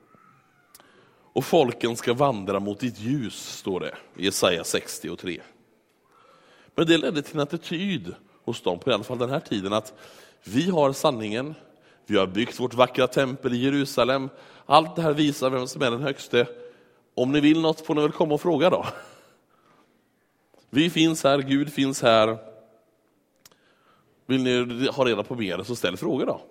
Och 1.33 1.45
folken 1.45 1.95
ska 1.95 2.13
vandra 2.13 2.59
mot 2.59 2.79
ditt 2.79 2.99
ljus, 2.99 3.57
står 3.57 3.79
det 3.79 3.95
i 4.15 4.25
Jesaja 4.25 4.63
63. 4.63 5.41
Men 6.75 6.87
det 6.87 6.97
ledde 6.97 7.21
till 7.21 7.35
en 7.35 7.41
attityd 7.41 8.15
hos 8.43 8.61
dem, 8.61 8.79
på 8.79 8.89
i 8.91 8.93
alla 8.93 9.03
fall 9.03 9.17
den 9.17 9.29
här 9.29 9.39
tiden, 9.39 9.73
att 9.73 9.93
vi 10.43 10.69
har 10.69 10.93
sanningen, 10.93 11.55
vi 12.05 12.17
har 12.17 12.27
byggt 12.27 12.59
vårt 12.59 12.73
vackra 12.73 13.07
tempel 13.07 13.53
i 13.53 13.57
Jerusalem, 13.57 14.29
allt 14.65 14.95
det 14.95 15.01
här 15.01 15.13
visar 15.13 15.49
vem 15.49 15.67
som 15.67 15.81
är 15.81 15.91
den 15.91 16.01
högste. 16.01 16.47
Om 17.15 17.31
ni 17.31 17.39
vill 17.39 17.61
något 17.61 17.85
får 17.85 17.95
ni 17.95 18.01
väl 18.01 18.11
komma 18.11 18.33
och 18.33 18.41
fråga 18.41 18.69
då. 18.69 18.85
Vi 20.69 20.89
finns 20.89 21.23
här, 21.23 21.39
Gud 21.39 21.73
finns 21.73 22.01
här, 22.01 22.37
vill 24.25 24.43
ni 24.43 24.87
ha 24.87 25.05
reda 25.05 25.23
på 25.23 25.35
mer 25.35 25.63
så 25.63 25.75
ställ 25.75 25.97
frågor 25.97 26.25
då. 26.25 26.41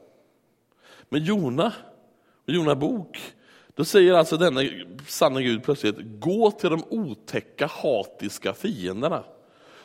Men 1.09 1.25
Jona, 1.25 1.73
Jona 2.47 2.75
bok, 2.75 3.35
då 3.75 3.85
säger 3.85 4.12
alltså 4.12 4.37
denna 4.37 4.61
sanna 5.09 5.41
Gud 5.41 5.64
plötsligt, 5.64 5.97
gå 6.00 6.50
till 6.50 6.71
de 6.71 6.85
otäcka 6.91 7.67
hatiska 7.67 8.55
fienderna 8.55 9.25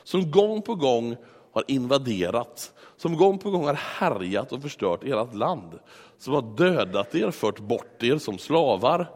som 0.03 0.31
gång 0.31 0.61
på 0.61 0.75
gång 0.75 1.15
har 1.51 1.63
invaderat, 1.67 2.73
som 2.97 3.17
gång 3.17 3.39
på 3.39 3.51
gång 3.51 3.65
har 3.65 3.73
härjat 3.73 4.51
och 4.51 4.61
förstört 4.61 5.03
ert 5.03 5.33
land, 5.33 5.79
som 6.17 6.33
har 6.33 6.57
dödat 6.57 7.15
er, 7.15 7.31
fört 7.31 7.59
bort 7.59 8.03
er 8.03 8.17
som 8.17 8.37
slavar. 8.37 9.11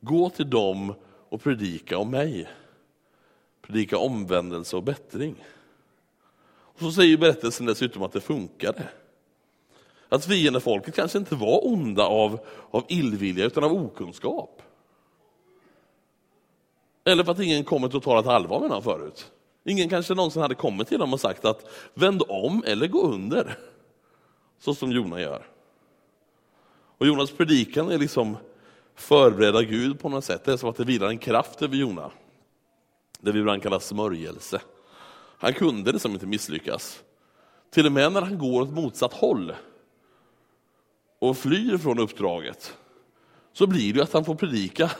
Gå 0.00 0.30
till 0.30 0.50
dem 0.50 0.94
och 1.28 1.42
predika 1.42 1.98
om 1.98 2.10
mig. 2.10 2.48
Predika 3.62 3.98
omvändelse 3.98 4.76
och 4.76 4.82
bättring. 4.82 5.44
Och 6.52 6.80
så 6.80 6.92
säger 6.92 7.16
berättelsen 7.16 7.66
dessutom 7.66 8.02
att 8.02 8.12
det 8.12 8.20
funkade. 8.20 8.88
Att 10.10 10.24
fiendefolket 10.24 10.94
kanske 10.94 11.18
inte 11.18 11.34
var 11.34 11.66
onda 11.66 12.04
av, 12.04 12.40
av 12.70 12.84
illvilja 12.88 13.44
utan 13.44 13.64
av 13.64 13.72
okunskap. 13.72 14.62
Eller 17.04 17.24
för 17.24 17.32
att 17.32 17.40
ingen 17.40 17.64
kommit 17.64 17.94
och 17.94 18.02
talat 18.02 18.26
allvar 18.26 18.60
med 18.60 18.68
honom 18.68 18.82
förut. 18.82 19.30
Ingen 19.64 19.88
kanske 19.88 20.14
någonsin 20.14 20.42
hade 20.42 20.54
kommit 20.54 20.88
till 20.88 21.00
honom 21.00 21.12
och 21.12 21.20
sagt 21.20 21.44
att 21.44 21.70
vänd 21.94 22.22
om 22.28 22.64
eller 22.66 22.86
gå 22.86 23.02
under. 23.02 23.58
Så 24.58 24.74
som 24.74 24.92
Jona 24.92 25.20
gör. 25.20 25.46
Och 26.98 27.06
Jonas 27.06 27.30
predikan 27.30 27.90
är 27.90 27.98
liksom 27.98 28.36
förbereda 28.94 29.62
Gud 29.62 30.00
på 30.00 30.08
något 30.08 30.24
sätt. 30.24 30.44
Det 30.44 30.52
är 30.52 30.56
som 30.56 30.70
att 30.70 30.76
det 30.76 30.84
vilar 30.84 31.08
en 31.08 31.18
kraft 31.18 31.62
över 31.62 31.76
Jona. 31.76 32.10
Det 33.20 33.32
vi 33.32 33.40
ibland 33.40 33.62
kallar 33.62 33.78
smörjelse. 33.78 34.60
Han 35.38 35.54
kunde 35.54 35.92
liksom 35.92 36.12
inte 36.12 36.26
misslyckas. 36.26 37.02
Till 37.70 37.86
och 37.86 37.92
med 37.92 38.12
när 38.12 38.22
han 38.22 38.38
går 38.38 38.62
åt 38.62 38.70
motsatt 38.70 39.12
håll 39.12 39.52
och 41.20 41.36
flyr 41.36 41.78
från 41.78 41.98
uppdraget 41.98 42.76
så 43.52 43.66
blir 43.66 43.94
det 43.94 44.02
att 44.02 44.12
han 44.12 44.24
får 44.24 44.34
predika 44.34 44.90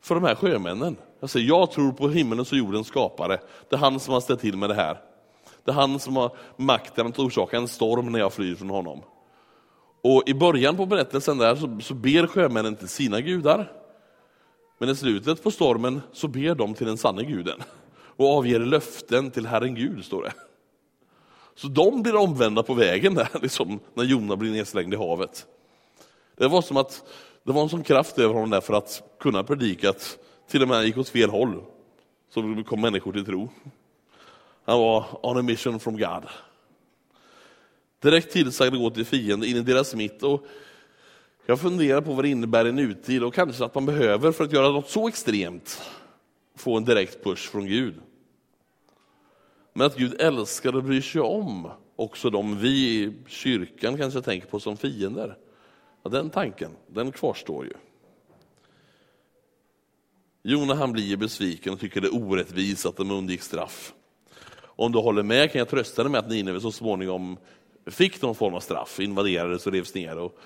för 0.00 0.14
de 0.14 0.24
här 0.24 0.34
sjömännen. 0.34 0.96
Jag 1.20 1.30
säger, 1.30 1.46
jag 1.46 1.70
tror 1.70 1.92
på 1.92 2.08
himmelens 2.08 2.52
och 2.52 2.58
jordens 2.58 2.86
skapare. 2.86 3.40
Det 3.68 3.76
är 3.76 3.80
han 3.80 4.00
som 4.00 4.14
har 4.14 4.20
ställt 4.20 4.40
till 4.40 4.56
med 4.56 4.70
det 4.70 4.74
här. 4.74 4.98
Det 5.64 5.70
är 5.70 5.74
han 5.74 5.98
som 5.98 6.16
har 6.16 6.36
makten 6.56 7.06
att 7.06 7.18
orsaka 7.18 7.56
en 7.56 7.68
storm 7.68 8.12
när 8.12 8.18
jag 8.18 8.32
flyr 8.32 8.54
från 8.54 8.70
honom. 8.70 9.02
Och 10.02 10.22
i 10.26 10.34
början 10.34 10.76
på 10.76 10.86
berättelsen 10.86 11.38
där 11.38 11.56
så, 11.56 11.78
så 11.80 11.94
ber 11.94 12.26
sjömännen 12.26 12.76
till 12.76 12.88
sina 12.88 13.20
gudar. 13.20 13.72
Men 14.78 14.88
i 14.88 14.96
slutet 14.96 15.42
på 15.42 15.50
stormen 15.50 16.00
så 16.12 16.28
ber 16.28 16.54
de 16.54 16.74
till 16.74 16.86
den 16.86 16.98
sanne 16.98 17.22
guden 17.22 17.62
och 18.16 18.36
avger 18.36 18.60
löften 18.60 19.30
till 19.30 19.46
Herren 19.46 19.74
Gud, 19.74 20.04
står 20.04 20.22
det. 20.22 20.32
Så 21.56 21.68
de 21.68 22.02
blir 22.02 22.16
omvända 22.16 22.62
på 22.62 22.74
vägen 22.74 23.14
där, 23.14 23.28
liksom, 23.42 23.80
när 23.94 24.04
Jona 24.04 24.36
blir 24.36 24.52
nedslängd 24.52 24.94
i 24.94 24.96
havet. 24.96 25.46
Det 26.36 26.48
var 26.48 26.62
som 26.62 26.76
att 26.76 27.04
det 27.42 27.52
var 27.52 27.62
en 27.62 27.68
sån 27.68 27.84
kraft 27.84 28.18
över 28.18 28.34
honom 28.34 28.50
där 28.50 28.60
för 28.60 28.74
att 28.74 29.02
kunna 29.20 29.44
predika 29.44 29.90
att 29.90 30.18
till 30.50 30.62
och 30.62 30.68
med 30.68 30.84
gick 30.84 30.98
åt 30.98 31.08
fel 31.08 31.30
håll. 31.30 31.62
Så 32.34 32.64
kom 32.66 32.80
människor 32.80 33.12
till 33.12 33.24
tro. 33.24 33.48
Han 34.64 34.78
var 34.78 35.04
on 35.22 35.38
a 35.38 35.42
mission 35.42 35.80
from 35.80 35.96
God. 35.96 36.22
Direkt 38.02 38.32
tillsagd 38.32 38.74
att 38.74 38.80
gå 38.80 38.90
till 38.90 39.04
fienden 39.04 39.48
in 39.48 39.56
i 39.56 39.60
deras 39.60 39.94
mitt. 39.94 40.22
Och 40.22 40.46
jag 41.46 41.60
funderar 41.60 42.00
på 42.00 42.12
vad 42.12 42.24
det 42.24 42.28
innebär 42.28 42.66
i 42.66 42.72
nutid 42.72 43.22
och 43.22 43.34
kanske 43.34 43.64
att 43.64 43.74
man 43.74 43.86
behöver, 43.86 44.32
för 44.32 44.44
att 44.44 44.52
göra 44.52 44.68
något 44.68 44.90
så 44.90 45.08
extremt, 45.08 45.82
få 46.56 46.76
en 46.76 46.84
direkt 46.84 47.24
push 47.24 47.50
från 47.50 47.66
Gud. 47.66 47.94
Men 49.76 49.86
att 49.86 49.96
Gud 49.96 50.20
älskar 50.20 50.76
och 50.76 50.84
bryr 50.84 51.00
sig 51.00 51.20
om 51.20 51.70
också 51.96 52.30
de 52.30 52.58
vi 52.58 53.02
i 53.02 53.12
kyrkan 53.26 53.96
kanske 53.96 54.22
tänker 54.22 54.46
på 54.46 54.60
som 54.60 54.76
fiender. 54.76 55.36
Ja, 56.02 56.10
den 56.10 56.30
tanken, 56.30 56.70
den 56.86 57.12
kvarstår 57.12 57.64
ju. 57.64 57.72
Jona 60.42 60.74
han 60.74 60.92
blir 60.92 61.16
besviken 61.16 61.72
och 61.72 61.80
tycker 61.80 62.00
det 62.00 62.06
är 62.06 62.14
orättvist 62.14 62.86
att 62.86 62.96
de 62.96 63.10
undgick 63.10 63.42
straff. 63.42 63.94
Om 64.58 64.92
du 64.92 64.98
håller 64.98 65.22
med 65.22 65.52
kan 65.52 65.58
jag 65.58 65.68
trösta 65.68 66.02
dig 66.02 66.12
med 66.12 66.18
att 66.18 66.30
Nineve 66.30 66.60
så 66.60 66.72
småningom 66.72 67.38
fick 67.86 68.22
någon 68.22 68.34
form 68.34 68.54
av 68.54 68.60
straff, 68.60 69.00
invaderades 69.00 69.66
och 69.66 69.72
revs 69.72 69.94
ner. 69.94 70.18
Och 70.18 70.38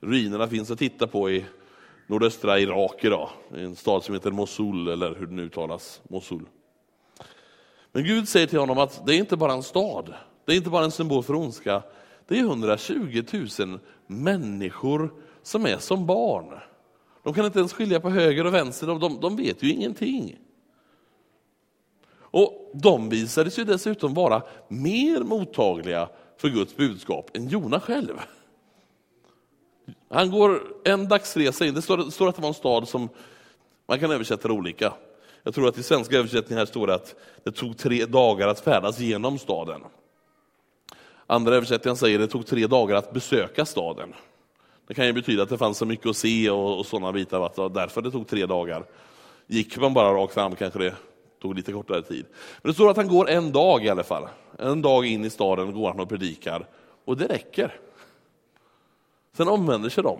ruinerna 0.00 0.48
finns 0.48 0.70
att 0.70 0.78
titta 0.78 1.06
på 1.06 1.30
i 1.30 1.44
nordöstra 2.06 2.58
Irak 2.58 3.04
idag, 3.04 3.28
i 3.56 3.60
en 3.60 3.76
stad 3.76 4.04
som 4.04 4.14
heter 4.14 4.30
Mosul, 4.30 4.88
eller 4.88 5.14
hur 5.14 5.26
det 5.26 5.34
nu 5.34 5.42
uttalas, 5.42 6.00
Mosul. 6.08 6.46
Men 7.96 8.04
Gud 8.04 8.28
säger 8.28 8.46
till 8.46 8.58
honom 8.58 8.78
att 8.78 9.06
det 9.06 9.14
är 9.14 9.18
inte 9.18 9.36
bara 9.36 9.52
en 9.52 9.62
stad, 9.62 10.14
det 10.44 10.52
är 10.52 10.56
inte 10.56 10.70
bara 10.70 10.84
en 10.84 10.90
symbol 10.90 11.22
för 11.22 11.34
ondska, 11.34 11.82
det 12.26 12.38
är 12.38 12.40
120 12.40 13.22
000 13.58 13.78
människor 14.06 15.14
som 15.42 15.66
är 15.66 15.78
som 15.78 16.06
barn. 16.06 16.58
De 17.22 17.34
kan 17.34 17.44
inte 17.44 17.58
ens 17.58 17.72
skilja 17.72 18.00
på 18.00 18.10
höger 18.10 18.46
och 18.46 18.54
vänster, 18.54 18.86
de, 18.86 19.20
de 19.20 19.36
vet 19.36 19.62
ju 19.62 19.72
ingenting. 19.72 20.36
Och 22.18 22.70
de 22.74 23.08
visade 23.08 23.50
sig 23.50 23.64
dessutom 23.64 24.14
vara 24.14 24.42
mer 24.68 25.20
mottagliga 25.20 26.08
för 26.38 26.48
Guds 26.48 26.76
budskap 26.76 27.36
än 27.36 27.48
Jona 27.48 27.80
själv. 27.80 28.20
Han 30.08 30.30
går 30.30 30.62
en 30.84 31.08
dagsresa 31.08 31.66
in, 31.66 31.74
det 31.74 31.82
står, 31.82 31.96
det 31.96 32.10
står, 32.10 32.28
att 32.28 32.36
det 32.36 32.42
var 32.42 32.48
en 32.48 32.54
stad 32.54 32.88
som 32.88 33.08
man 33.86 34.00
kan 34.00 34.10
översätta 34.10 34.48
det 34.48 34.54
olika. 34.54 34.92
Jag 35.46 35.54
tror 35.54 35.68
att 35.68 35.78
i 35.78 35.82
svenska 35.82 36.16
översättningar 36.18 36.64
står 36.64 36.86
det 36.86 36.94
att 36.94 37.14
det 37.44 37.50
tog 37.50 37.78
tre 37.78 38.06
dagar 38.06 38.48
att 38.48 38.60
färdas 38.60 38.98
genom 38.98 39.38
staden. 39.38 39.80
Andra 41.26 41.54
översättningar 41.56 41.94
säger 41.94 42.18
att 42.18 42.26
det 42.26 42.32
tog 42.32 42.46
tre 42.46 42.66
dagar 42.66 42.96
att 42.96 43.12
besöka 43.12 43.64
staden. 43.64 44.14
Det 44.86 44.94
kan 44.94 45.06
ju 45.06 45.12
betyda 45.12 45.42
att 45.42 45.48
det 45.48 45.58
fanns 45.58 45.78
så 45.78 45.86
mycket 45.86 46.06
att 46.06 46.16
se 46.16 46.50
och, 46.50 46.78
och 46.78 46.86
sådana 46.86 47.12
bitar, 47.12 47.40
att 47.40 47.74
därför 47.74 48.02
det 48.02 48.10
tog 48.10 48.28
tre 48.28 48.46
dagar. 48.46 48.84
Gick 49.46 49.78
man 49.78 49.94
bara 49.94 50.14
rakt 50.14 50.34
fram 50.34 50.54
kanske 50.54 50.78
det 50.78 50.94
tog 51.42 51.54
lite 51.54 51.72
kortare 51.72 52.02
tid. 52.02 52.26
Men 52.62 52.70
det 52.70 52.74
står 52.74 52.90
att 52.90 52.96
han 52.96 53.08
går 53.08 53.28
en 53.28 53.52
dag 53.52 53.84
i 53.84 53.88
alla 53.88 54.04
fall. 54.04 54.28
En 54.58 54.82
dag 54.82 55.06
in 55.06 55.24
i 55.24 55.30
staden 55.30 55.72
går 55.72 55.88
han 55.88 56.00
och 56.00 56.08
predikar, 56.08 56.68
och 57.04 57.16
det 57.16 57.26
räcker. 57.26 57.80
Sen 59.36 59.48
omvänder 59.48 59.88
sig 59.88 60.04
de. 60.04 60.18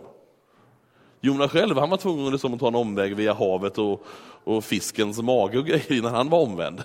Jona 1.20 1.48
själv 1.48 1.76
han 1.76 1.90
var 1.90 1.96
tvungen 1.96 2.32
liksom 2.32 2.54
att 2.54 2.60
ta 2.60 2.68
en 2.68 2.74
omväg 2.74 3.16
via 3.16 3.34
havet 3.34 3.78
och, 3.78 4.06
och 4.44 4.64
fiskens 4.64 5.22
mage 5.22 5.58
och 5.58 5.66
grejer 5.66 5.92
innan 5.92 6.14
han 6.14 6.28
var 6.28 6.42
omvänd. 6.42 6.82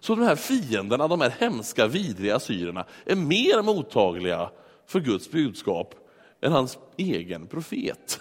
Så 0.00 0.14
de 0.14 0.24
här 0.24 0.36
fienderna, 0.36 1.08
de 1.08 1.20
här 1.20 1.34
hemska, 1.38 1.86
vidriga 1.86 2.36
assyrierna, 2.36 2.86
är 3.06 3.16
mer 3.16 3.62
mottagliga 3.62 4.50
för 4.86 5.00
Guds 5.00 5.30
budskap 5.30 5.94
än 6.40 6.52
hans 6.52 6.78
egen 6.96 7.46
profet. 7.46 8.20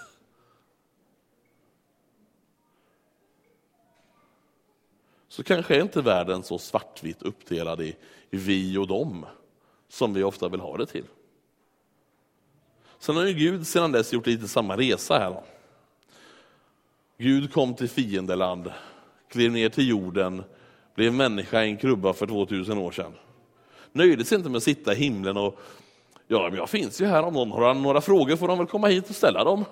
Så 5.27 5.43
kanske 5.43 5.75
är 5.75 5.81
inte 5.81 6.01
världen 6.01 6.43
så 6.43 6.57
svartvitt 6.57 7.21
uppdelad 7.21 7.81
i 7.81 7.95
vi 8.29 8.77
och 8.77 8.87
dem 8.87 9.25
som 9.89 10.13
vi 10.13 10.23
ofta 10.23 10.49
vill 10.49 10.59
ha 10.59 10.77
det 10.77 10.85
till. 10.85 11.05
Sen 12.99 13.15
har 13.15 13.25
ju 13.25 13.33
Gud 13.33 13.67
sedan 13.67 13.91
dess 13.91 14.13
gjort 14.13 14.27
lite 14.27 14.47
samma 14.47 14.77
resa 14.77 15.19
här. 15.19 15.41
Gud 17.17 17.53
kom 17.53 17.73
till 17.73 17.89
fiendeland, 17.89 18.71
klev 19.31 19.51
ner 19.51 19.69
till 19.69 19.89
jorden, 19.89 20.43
blev 20.95 21.13
människa 21.13 21.63
i 21.63 21.69
en 21.69 21.77
krubba 21.77 22.13
för 22.13 22.27
2000 22.27 22.77
år 22.77 22.91
sedan. 22.91 23.13
Nöjde 23.91 24.25
sig 24.25 24.37
inte 24.37 24.49
med 24.49 24.57
att 24.57 24.63
sitta 24.63 24.93
i 24.93 24.95
himlen 24.95 25.37
och 25.37 25.59
ja, 26.27 26.47
men 26.49 26.55
jag 26.55 26.69
finns 26.69 27.01
ju 27.01 27.05
här, 27.05 27.23
om 27.23 27.33
någon 27.33 27.51
har 27.51 27.73
några 27.73 28.01
frågor 28.01 28.35
får 28.35 28.47
de 28.47 28.57
väl 28.57 28.67
komma 28.67 28.87
hit 28.87 29.09
och 29.09 29.15
ställa 29.15 29.43
dem. 29.43 29.65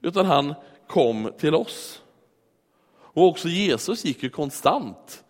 Utan 0.00 0.26
han 0.26 0.54
kom 0.86 1.32
till 1.38 1.54
oss. 1.54 2.02
Och 2.94 3.26
också 3.26 3.48
Jesus 3.48 4.04
gick 4.04 4.22
ju 4.22 4.30
konstant 4.30 5.24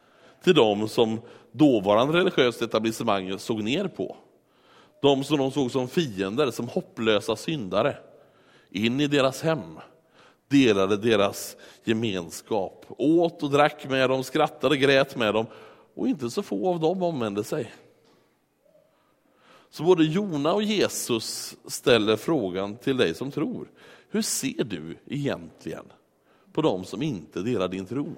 till 0.45 0.55
dem 0.55 0.89
som 0.89 1.21
dåvarande 1.53 2.19
religiöst 2.19 2.63
etablissemang 2.63 3.39
såg 3.39 3.63
ner 3.63 3.89
på. 3.89 4.17
De 5.03 5.25
som 5.25 5.39
de 5.39 5.51
såg 5.51 5.71
som 5.71 5.89
fiender, 5.89 6.51
som 6.51 6.69
hopplösa 6.69 7.37
syndare. 7.37 7.97
In 8.71 9.01
i 9.01 9.07
deras 9.07 9.43
hem, 9.43 9.79
delade 10.49 10.97
deras 10.97 11.57
gemenskap, 11.85 12.87
åt 12.89 13.43
och 13.43 13.51
drack 13.51 13.89
med 13.89 14.11
dem, 14.11 14.25
skrattade 14.25 14.75
och 14.75 14.81
grät 14.81 15.17
med 15.17 15.35
dem 15.35 15.47
och 15.95 16.09
inte 16.09 16.31
så 16.31 16.43
få 16.43 16.69
av 16.69 16.81
dem 16.81 17.03
omvände 17.03 17.45
sig. 17.45 17.73
Så 19.71 19.85
både 19.85 20.05
Jona 20.05 20.53
och 20.53 20.63
Jesus 20.63 21.57
ställer 21.67 22.17
frågan 22.17 22.77
till 22.77 22.97
dig 22.97 23.15
som 23.15 23.31
tror. 23.31 23.71
Hur 24.09 24.23
ser 24.23 24.65
du 24.65 24.99
egentligen 25.07 25.85
på 26.53 26.63
dem 26.63 26.85
som 26.85 27.03
inte 27.03 27.43
delar 27.43 27.69
din 27.69 27.87
tro? 27.87 28.15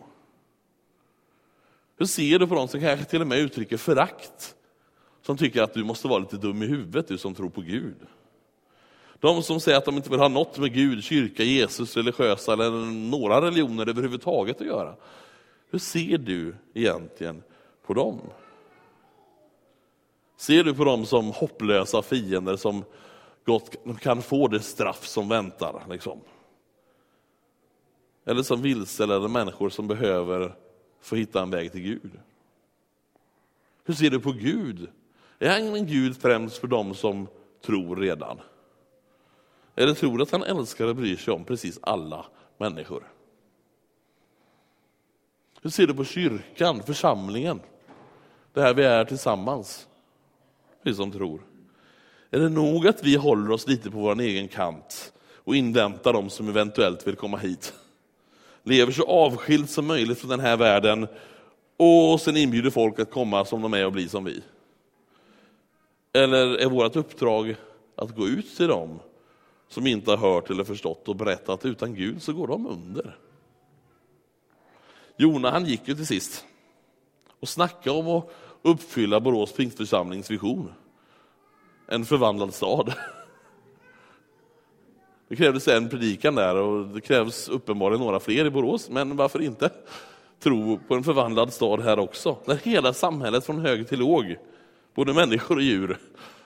Hur 1.97 2.07
ser 2.07 2.39
du 2.39 2.47
på 2.47 2.55
dem 2.55 2.69
som 2.69 2.81
kanske 2.81 3.05
till 3.05 3.21
och 3.21 3.27
med 3.27 3.39
uttrycker 3.39 3.77
förakt? 3.77 4.57
Som 5.27 5.37
tycker 5.37 5.63
att 5.63 5.75
du 5.75 5.85
måste 5.85 6.09
vara 6.09 6.19
lite 6.19 6.37
dum 6.37 6.63
i 6.63 6.67
huvudet, 6.67 7.09
du 7.09 7.19
som 7.19 7.35
tror 7.35 7.49
på 7.49 7.61
Gud. 7.61 7.97
De 9.21 9.43
som 9.43 9.61
säger 9.61 9.79
att 9.79 9.85
de 9.85 9.97
inte 9.97 10.11
vill 10.11 10.21
ha 10.21 10.29
något 10.29 10.59
med 10.59 10.73
Gud, 10.73 11.05
kyrka, 11.05 11.43
Jesus, 11.43 11.97
religiösa 11.97 12.53
eller 12.53 12.71
några 13.11 13.41
religioner 13.41 13.89
överhuvudtaget 13.89 14.61
att 14.61 14.67
göra. 14.67 14.97
Hur 15.71 15.79
ser 15.79 16.19
du 16.19 16.55
egentligen 16.75 17.43
på 17.87 17.95
dem? 17.95 18.21
Ser 20.37 20.65
du 20.65 20.75
på 20.75 20.85
dem 20.85 21.07
som 21.07 21.33
hopplösa 21.33 22.03
fiender 22.03 22.57
som 22.57 22.85
gott 23.45 23.77
kan 24.01 24.23
få 24.23 24.49
det 24.49 24.61
straff 24.61 25.07
som 25.07 25.29
väntar? 25.29 25.83
Liksom? 25.91 26.21
Eller 28.25 28.43
som 28.43 28.63
vilseledda 28.63 29.29
människor 29.29 29.71
som 29.71 29.89
behöver 29.89 30.55
få 31.01 31.17
hitta 31.17 31.43
en 31.43 31.51
väg 31.51 31.73
till 31.73 31.83
Gud? 31.83 32.11
Hur 33.85 33.95
ser 33.95 34.11
du 34.11 34.21
på 34.21 34.33
Gud? 34.33 34.89
Är 35.39 35.51
han 35.51 35.77
en 35.77 35.87
Gud 35.87 36.17
främst 36.17 36.59
för 36.59 36.69
dem 36.69 36.95
som 36.95 37.29
tror 37.65 37.97
redan? 37.97 38.41
Eller 39.77 39.95
tror 39.95 40.17
du 40.19 40.23
att 40.23 40.31
han 40.31 40.43
älskar 40.43 40.87
och 40.87 40.97
bryr 40.97 41.17
sig 41.17 41.35
om 41.35 41.45
precis 41.45 41.79
alla 41.83 42.27
människor? 42.59 43.13
Hur 45.63 45.71
ser 45.71 45.87
du 45.87 45.95
på 45.95 46.05
kyrkan, 46.05 46.83
församlingen? 46.83 47.61
Det 48.53 48.61
här 48.61 48.75
vi 48.75 48.85
är 48.85 49.05
tillsammans, 49.05 49.89
vi 50.83 50.95
som 50.95 51.13
tror. 51.13 51.41
Är 52.31 52.39
det 52.39 52.49
nog 52.49 52.89
att 52.89 53.05
vi 53.05 53.17
håller 53.17 53.51
oss 53.51 53.67
lite 53.67 53.91
på 53.91 53.99
vår 53.99 54.21
egen 54.21 54.49
kant 54.49 55.13
och 55.35 55.57
inväntar 55.57 56.13
dem 56.13 56.31
som 56.31 56.49
eventuellt 56.49 57.07
vill 57.07 57.17
komma 57.17 57.37
hit? 57.37 57.75
lever 58.65 58.93
så 58.93 59.05
avskilt 59.05 59.71
som 59.71 59.87
möjligt 59.87 60.19
från 60.19 60.31
den 60.31 60.41
här 60.41 60.57
världen 60.57 61.07
och 61.77 62.21
sen 62.21 62.37
inbjuder 62.37 62.71
folk 62.71 62.99
att 62.99 63.11
komma 63.11 63.45
som 63.45 63.63
de 63.63 63.75
är 63.75 63.87
och 63.87 63.93
bli 63.93 64.09
som 64.09 64.25
vi? 64.25 64.43
Eller 66.15 66.57
är 66.57 66.69
vårt 66.69 66.97
uppdrag 66.97 67.57
att 67.97 68.17
gå 68.17 68.29
ut 68.29 68.57
till 68.57 68.69
dem 68.69 68.99
som 69.69 69.87
inte 69.87 70.11
har 70.11 70.17
hört 70.17 70.51
eller 70.51 70.65
förstått 70.65 71.09
och 71.09 71.17
berätta 71.17 71.53
att 71.53 71.65
utan 71.65 71.95
Gud 71.95 72.23
så 72.23 72.33
går 72.33 72.47
de 72.47 72.67
under? 72.67 73.19
Jona 75.17 75.51
han 75.51 75.65
gick 75.65 75.89
ju 75.89 75.95
till 75.95 76.07
sist 76.07 76.45
och 77.41 77.49
snackade 77.49 77.99
om 77.99 78.09
att 78.09 78.31
uppfylla 78.63 79.21
Borås 79.21 79.53
pingstförsamlings 79.53 80.31
vision. 80.31 80.73
En 81.87 82.05
förvandlad 82.05 82.55
stad. 82.55 82.93
Det 85.29 85.37
krävdes 85.37 85.69
en 85.69 85.89
predikan 85.89 86.35
där 86.35 86.57
och 86.57 86.87
det 86.87 87.01
krävs 87.01 87.49
uppenbarligen 87.49 88.05
några 88.05 88.21
fler 88.21 88.45
i 88.45 88.51
Borås, 88.51 88.91
men 88.91 89.17
varför 89.17 89.43
inte 89.43 89.71
tro 90.41 90.79
på 90.89 90.95
en 90.95 91.05
förvandlad 91.05 91.53
stad 91.53 91.81
här 91.81 91.99
också? 91.99 92.37
När 92.45 92.57
hela 92.57 92.93
samhället 92.93 93.47
från 93.47 93.59
hög 93.59 93.89
till 93.89 93.99
låg, 93.99 94.37
både 94.95 95.15
människor 95.15 95.57
och 95.57 95.63
djur, 95.63 95.99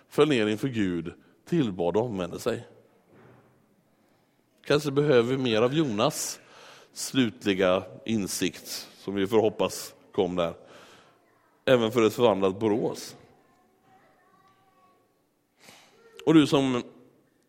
föll 0.09 0.29
ner 0.29 0.47
inför 0.47 0.69
Gud, 0.69 1.13
tillbad 1.49 1.97
och 1.97 2.05
omvände 2.05 2.39
sig. 2.39 2.67
Kanske 4.67 4.91
behöver 4.91 5.23
vi 5.23 5.43
mer 5.43 5.63
av 5.63 5.75
Jonas 5.75 6.41
slutliga 6.93 7.83
insikt, 8.05 8.89
som 8.99 9.15
vi 9.15 9.27
får 9.27 9.41
hoppas 9.41 9.95
kom 10.13 10.37
där, 10.37 10.55
även 11.65 11.93
för 11.93 12.07
ett 12.07 12.15
förvandlat 12.15 12.61
Borås. 12.61 13.17
Och 16.27 16.35
du 16.35 16.47
som 16.47 16.83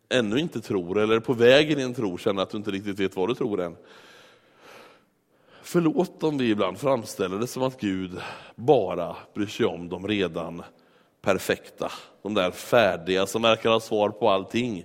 ännu 0.08 0.38
inte 0.38 0.60
tror, 0.60 0.98
eller 0.98 1.16
är 1.16 1.20
på 1.20 1.32
väg 1.32 1.70
i 1.70 1.74
din 1.74 1.94
tro, 1.94 2.18
känner 2.18 2.42
att 2.42 2.50
du 2.50 2.56
inte 2.56 2.70
riktigt 2.70 2.98
vet 2.98 3.16
vad 3.16 3.28
du 3.28 3.34
tror 3.34 3.60
än. 3.60 3.76
Förlåt 5.62 6.22
om 6.22 6.38
vi 6.38 6.50
ibland 6.50 6.78
framställer 6.78 7.38
det 7.38 7.46
som 7.46 7.62
att 7.62 7.80
Gud 7.80 8.18
bara 8.54 9.16
bryr 9.34 9.46
sig 9.46 9.66
om 9.66 9.88
de 9.88 10.08
redan 10.08 10.62
perfekta, 11.20 11.92
de 12.22 12.34
där 12.34 12.50
färdiga 12.50 13.26
som 13.26 13.42
verkar 13.42 13.70
ha 13.70 13.80
svar 13.80 14.10
på 14.10 14.28
allting, 14.28 14.84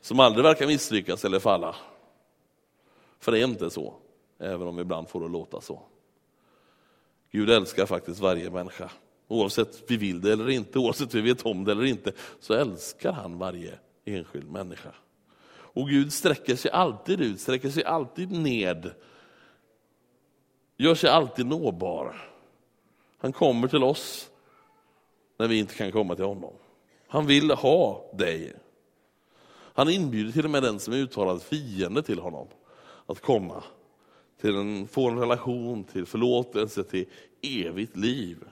som 0.00 0.20
aldrig 0.20 0.44
verkar 0.44 0.66
misslyckas 0.66 1.24
eller 1.24 1.38
falla. 1.38 1.76
För 3.18 3.32
det 3.32 3.38
är 3.38 3.44
inte 3.44 3.70
så, 3.70 3.94
även 4.38 4.66
om 4.66 4.76
vi 4.76 4.82
ibland 4.82 5.08
får 5.08 5.20
det 5.20 5.28
låta 5.28 5.60
så. 5.60 5.82
Gud 7.30 7.50
älskar 7.50 7.86
faktiskt 7.86 8.20
varje 8.20 8.50
människa. 8.50 8.90
Oavsett 9.28 9.90
vi 9.90 9.96
vill 9.96 10.20
det 10.20 10.32
eller 10.32 10.50
inte, 10.50 10.78
oavsett 10.78 11.14
vi 11.14 11.20
vet 11.20 11.46
om 11.46 11.64
det 11.64 11.72
eller 11.72 11.84
inte, 11.84 12.12
så 12.40 12.54
älskar 12.54 13.12
han 13.12 13.38
varje 13.38 13.78
enskild 14.04 14.50
människa. 14.50 14.90
Och 15.74 15.88
Gud 15.88 16.12
sträcker 16.12 16.56
sig 16.56 16.70
alltid 16.70 17.20
ut, 17.20 17.40
sträcker 17.40 17.70
sig 17.70 17.84
alltid 17.84 18.32
ned, 18.32 18.90
gör 20.76 20.94
sig 20.94 21.10
alltid 21.10 21.46
nåbar. 21.46 22.28
Han 23.18 23.32
kommer 23.32 23.68
till 23.68 23.82
oss 23.82 24.30
när 25.42 25.48
vi 25.48 25.58
inte 25.58 25.74
kan 25.74 25.92
komma 25.92 26.14
till 26.14 26.24
honom. 26.24 26.52
Han 27.08 27.26
vill 27.26 27.50
ha 27.50 28.10
dig. 28.12 28.52
Han 29.50 29.88
inbjuder 29.88 30.32
till 30.32 30.44
och 30.44 30.50
med 30.50 30.62
den 30.62 30.80
som 30.80 30.94
är 30.94 30.96
uttalad 30.96 31.42
fiende 31.42 32.02
till 32.02 32.18
honom 32.18 32.46
att 33.06 33.20
komma 33.20 33.64
till 34.40 34.56
en, 34.56 34.88
få 34.88 35.08
en 35.10 35.18
relation, 35.18 35.84
till 35.84 36.06
förlåtelse, 36.06 36.84
till 36.84 37.06
evigt 37.40 37.96
liv. 37.96 38.44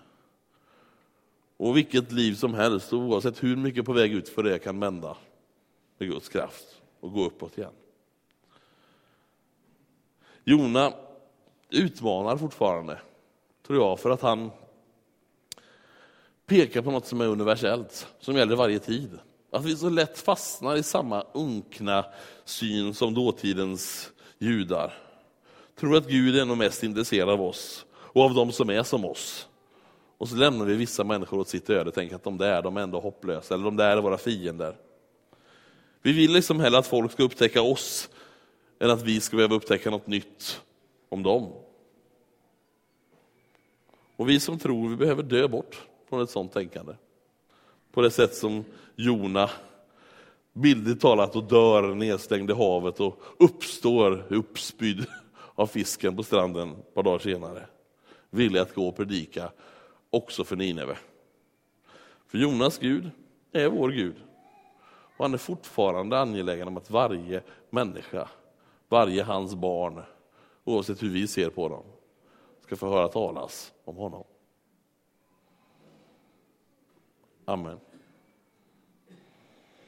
Och 1.57 1.76
vilket 1.76 2.12
liv 2.12 2.35
som 2.35 2.55
helst, 2.55 2.92
oavsett 2.92 3.42
hur 3.42 3.57
mycket 3.57 3.85
på 3.85 3.92
väg 3.92 4.12
ut 4.12 4.29
för 4.29 4.42
det 4.42 4.59
kan 4.59 4.81
vända 4.81 5.16
med 5.98 6.09
Guds 6.09 6.29
kraft 6.29 6.81
och 7.00 7.12
gå 7.12 7.24
uppåt 7.24 7.59
igen. 7.59 7.72
Jona 10.44 10.92
utmanar 11.68 12.37
fortfarande, 12.37 12.98
tror 13.66 13.79
jag, 13.79 14.00
för 14.00 14.11
att 14.11 14.20
han 14.20 14.50
pekar 16.50 16.82
på 16.82 16.90
något 16.90 17.06
som 17.06 17.20
är 17.20 17.26
universellt, 17.26 18.06
som 18.20 18.36
gäller 18.36 18.56
varje 18.56 18.78
tid. 18.78 19.18
Att 19.50 19.64
vi 19.64 19.76
så 19.76 19.88
lätt 19.88 20.18
fastnar 20.18 20.76
i 20.76 20.82
samma 20.82 21.24
unkna 21.34 22.04
syn 22.44 22.94
som 22.94 23.14
dåtidens 23.14 24.12
judar. 24.38 24.94
Tror 25.80 25.96
att 25.96 26.08
Gud 26.08 26.36
är 26.36 26.44
nog 26.44 26.58
mest 26.58 26.82
intresserad 26.82 27.28
av 27.28 27.42
oss 27.42 27.86
och 27.92 28.22
av 28.22 28.34
de 28.34 28.52
som 28.52 28.70
är 28.70 28.82
som 28.82 29.04
oss. 29.04 29.48
Och 30.18 30.28
så 30.28 30.36
lämnar 30.36 30.64
vi 30.64 30.74
vissa 30.74 31.04
människor 31.04 31.38
åt 31.38 31.48
sitt 31.48 31.70
öde 31.70 31.88
och 31.88 31.94
tänker 31.94 32.16
att 32.16 32.24
de 32.24 32.38
där 32.38 32.62
de 32.62 32.76
är 32.76 32.80
ändå 32.80 33.00
hopplösa, 33.00 33.54
eller 33.54 33.64
de 33.64 33.76
där 33.76 33.96
är 33.96 34.00
våra 34.00 34.18
fiender. 34.18 34.76
Vi 36.02 36.12
vill 36.12 36.32
liksom 36.32 36.60
hellre 36.60 36.78
att 36.78 36.86
folk 36.86 37.12
ska 37.12 37.22
upptäcka 37.22 37.62
oss 37.62 38.10
än 38.80 38.90
att 38.90 39.02
vi 39.02 39.20
ska 39.20 39.36
behöva 39.36 39.54
upptäcka 39.54 39.90
något 39.90 40.06
nytt 40.06 40.60
om 41.08 41.22
dem. 41.22 41.52
Och 44.16 44.28
vi 44.28 44.40
som 44.40 44.58
tror, 44.58 44.88
vi 44.88 44.96
behöver 44.96 45.22
dö 45.22 45.48
bort 45.48 45.86
från 46.11 46.23
ett 46.23 46.31
sådant 46.31 46.53
tänkande. 46.53 46.92
På 47.92 48.01
det 48.01 48.11
sätt 48.11 48.35
som 48.35 48.64
Jona 48.96 49.51
bildligt 50.53 51.01
talat 51.01 51.37
och 51.37 51.44
dör 51.44 51.94
nedstängd 51.94 52.51
i 52.51 52.55
havet 52.55 53.01
och 53.01 53.20
uppstår 53.38 54.27
uppspydd 54.29 55.07
av 55.55 55.66
fisken 55.66 56.16
på 56.16 56.23
stranden 56.23 56.70
ett 56.70 56.94
par 56.94 57.03
dagar 57.03 57.18
senare. 57.18 57.66
Villig 58.31 58.61
att 58.61 58.75
gå 58.75 58.88
och 58.88 58.96
predika 58.96 59.51
också 60.11 60.44
för 60.44 60.57
Nineve. 60.57 60.99
För 62.27 62.38
Jonas 62.38 62.79
Gud 62.79 63.11
är 63.53 63.68
vår 63.68 63.88
Gud. 63.88 64.16
Och 65.16 65.25
han 65.25 65.35
är 65.35 65.38
fortfarande 65.38 66.18
angelägen 66.18 66.68
om 66.68 66.77
att 66.77 66.90
varje 66.90 67.42
människa, 67.70 68.29
varje 68.88 69.23
hans 69.23 69.55
barn, 69.55 70.03
oavsett 70.64 71.03
hur 71.03 71.11
vi 71.11 71.27
ser 71.27 71.51
på 71.51 71.68
dem, 71.68 71.85
ska 72.61 72.77
få 72.77 72.88
höra 72.88 73.09
talas 73.09 73.73
om 73.85 73.96
honom. 73.96 74.25
Amen. 77.48 77.89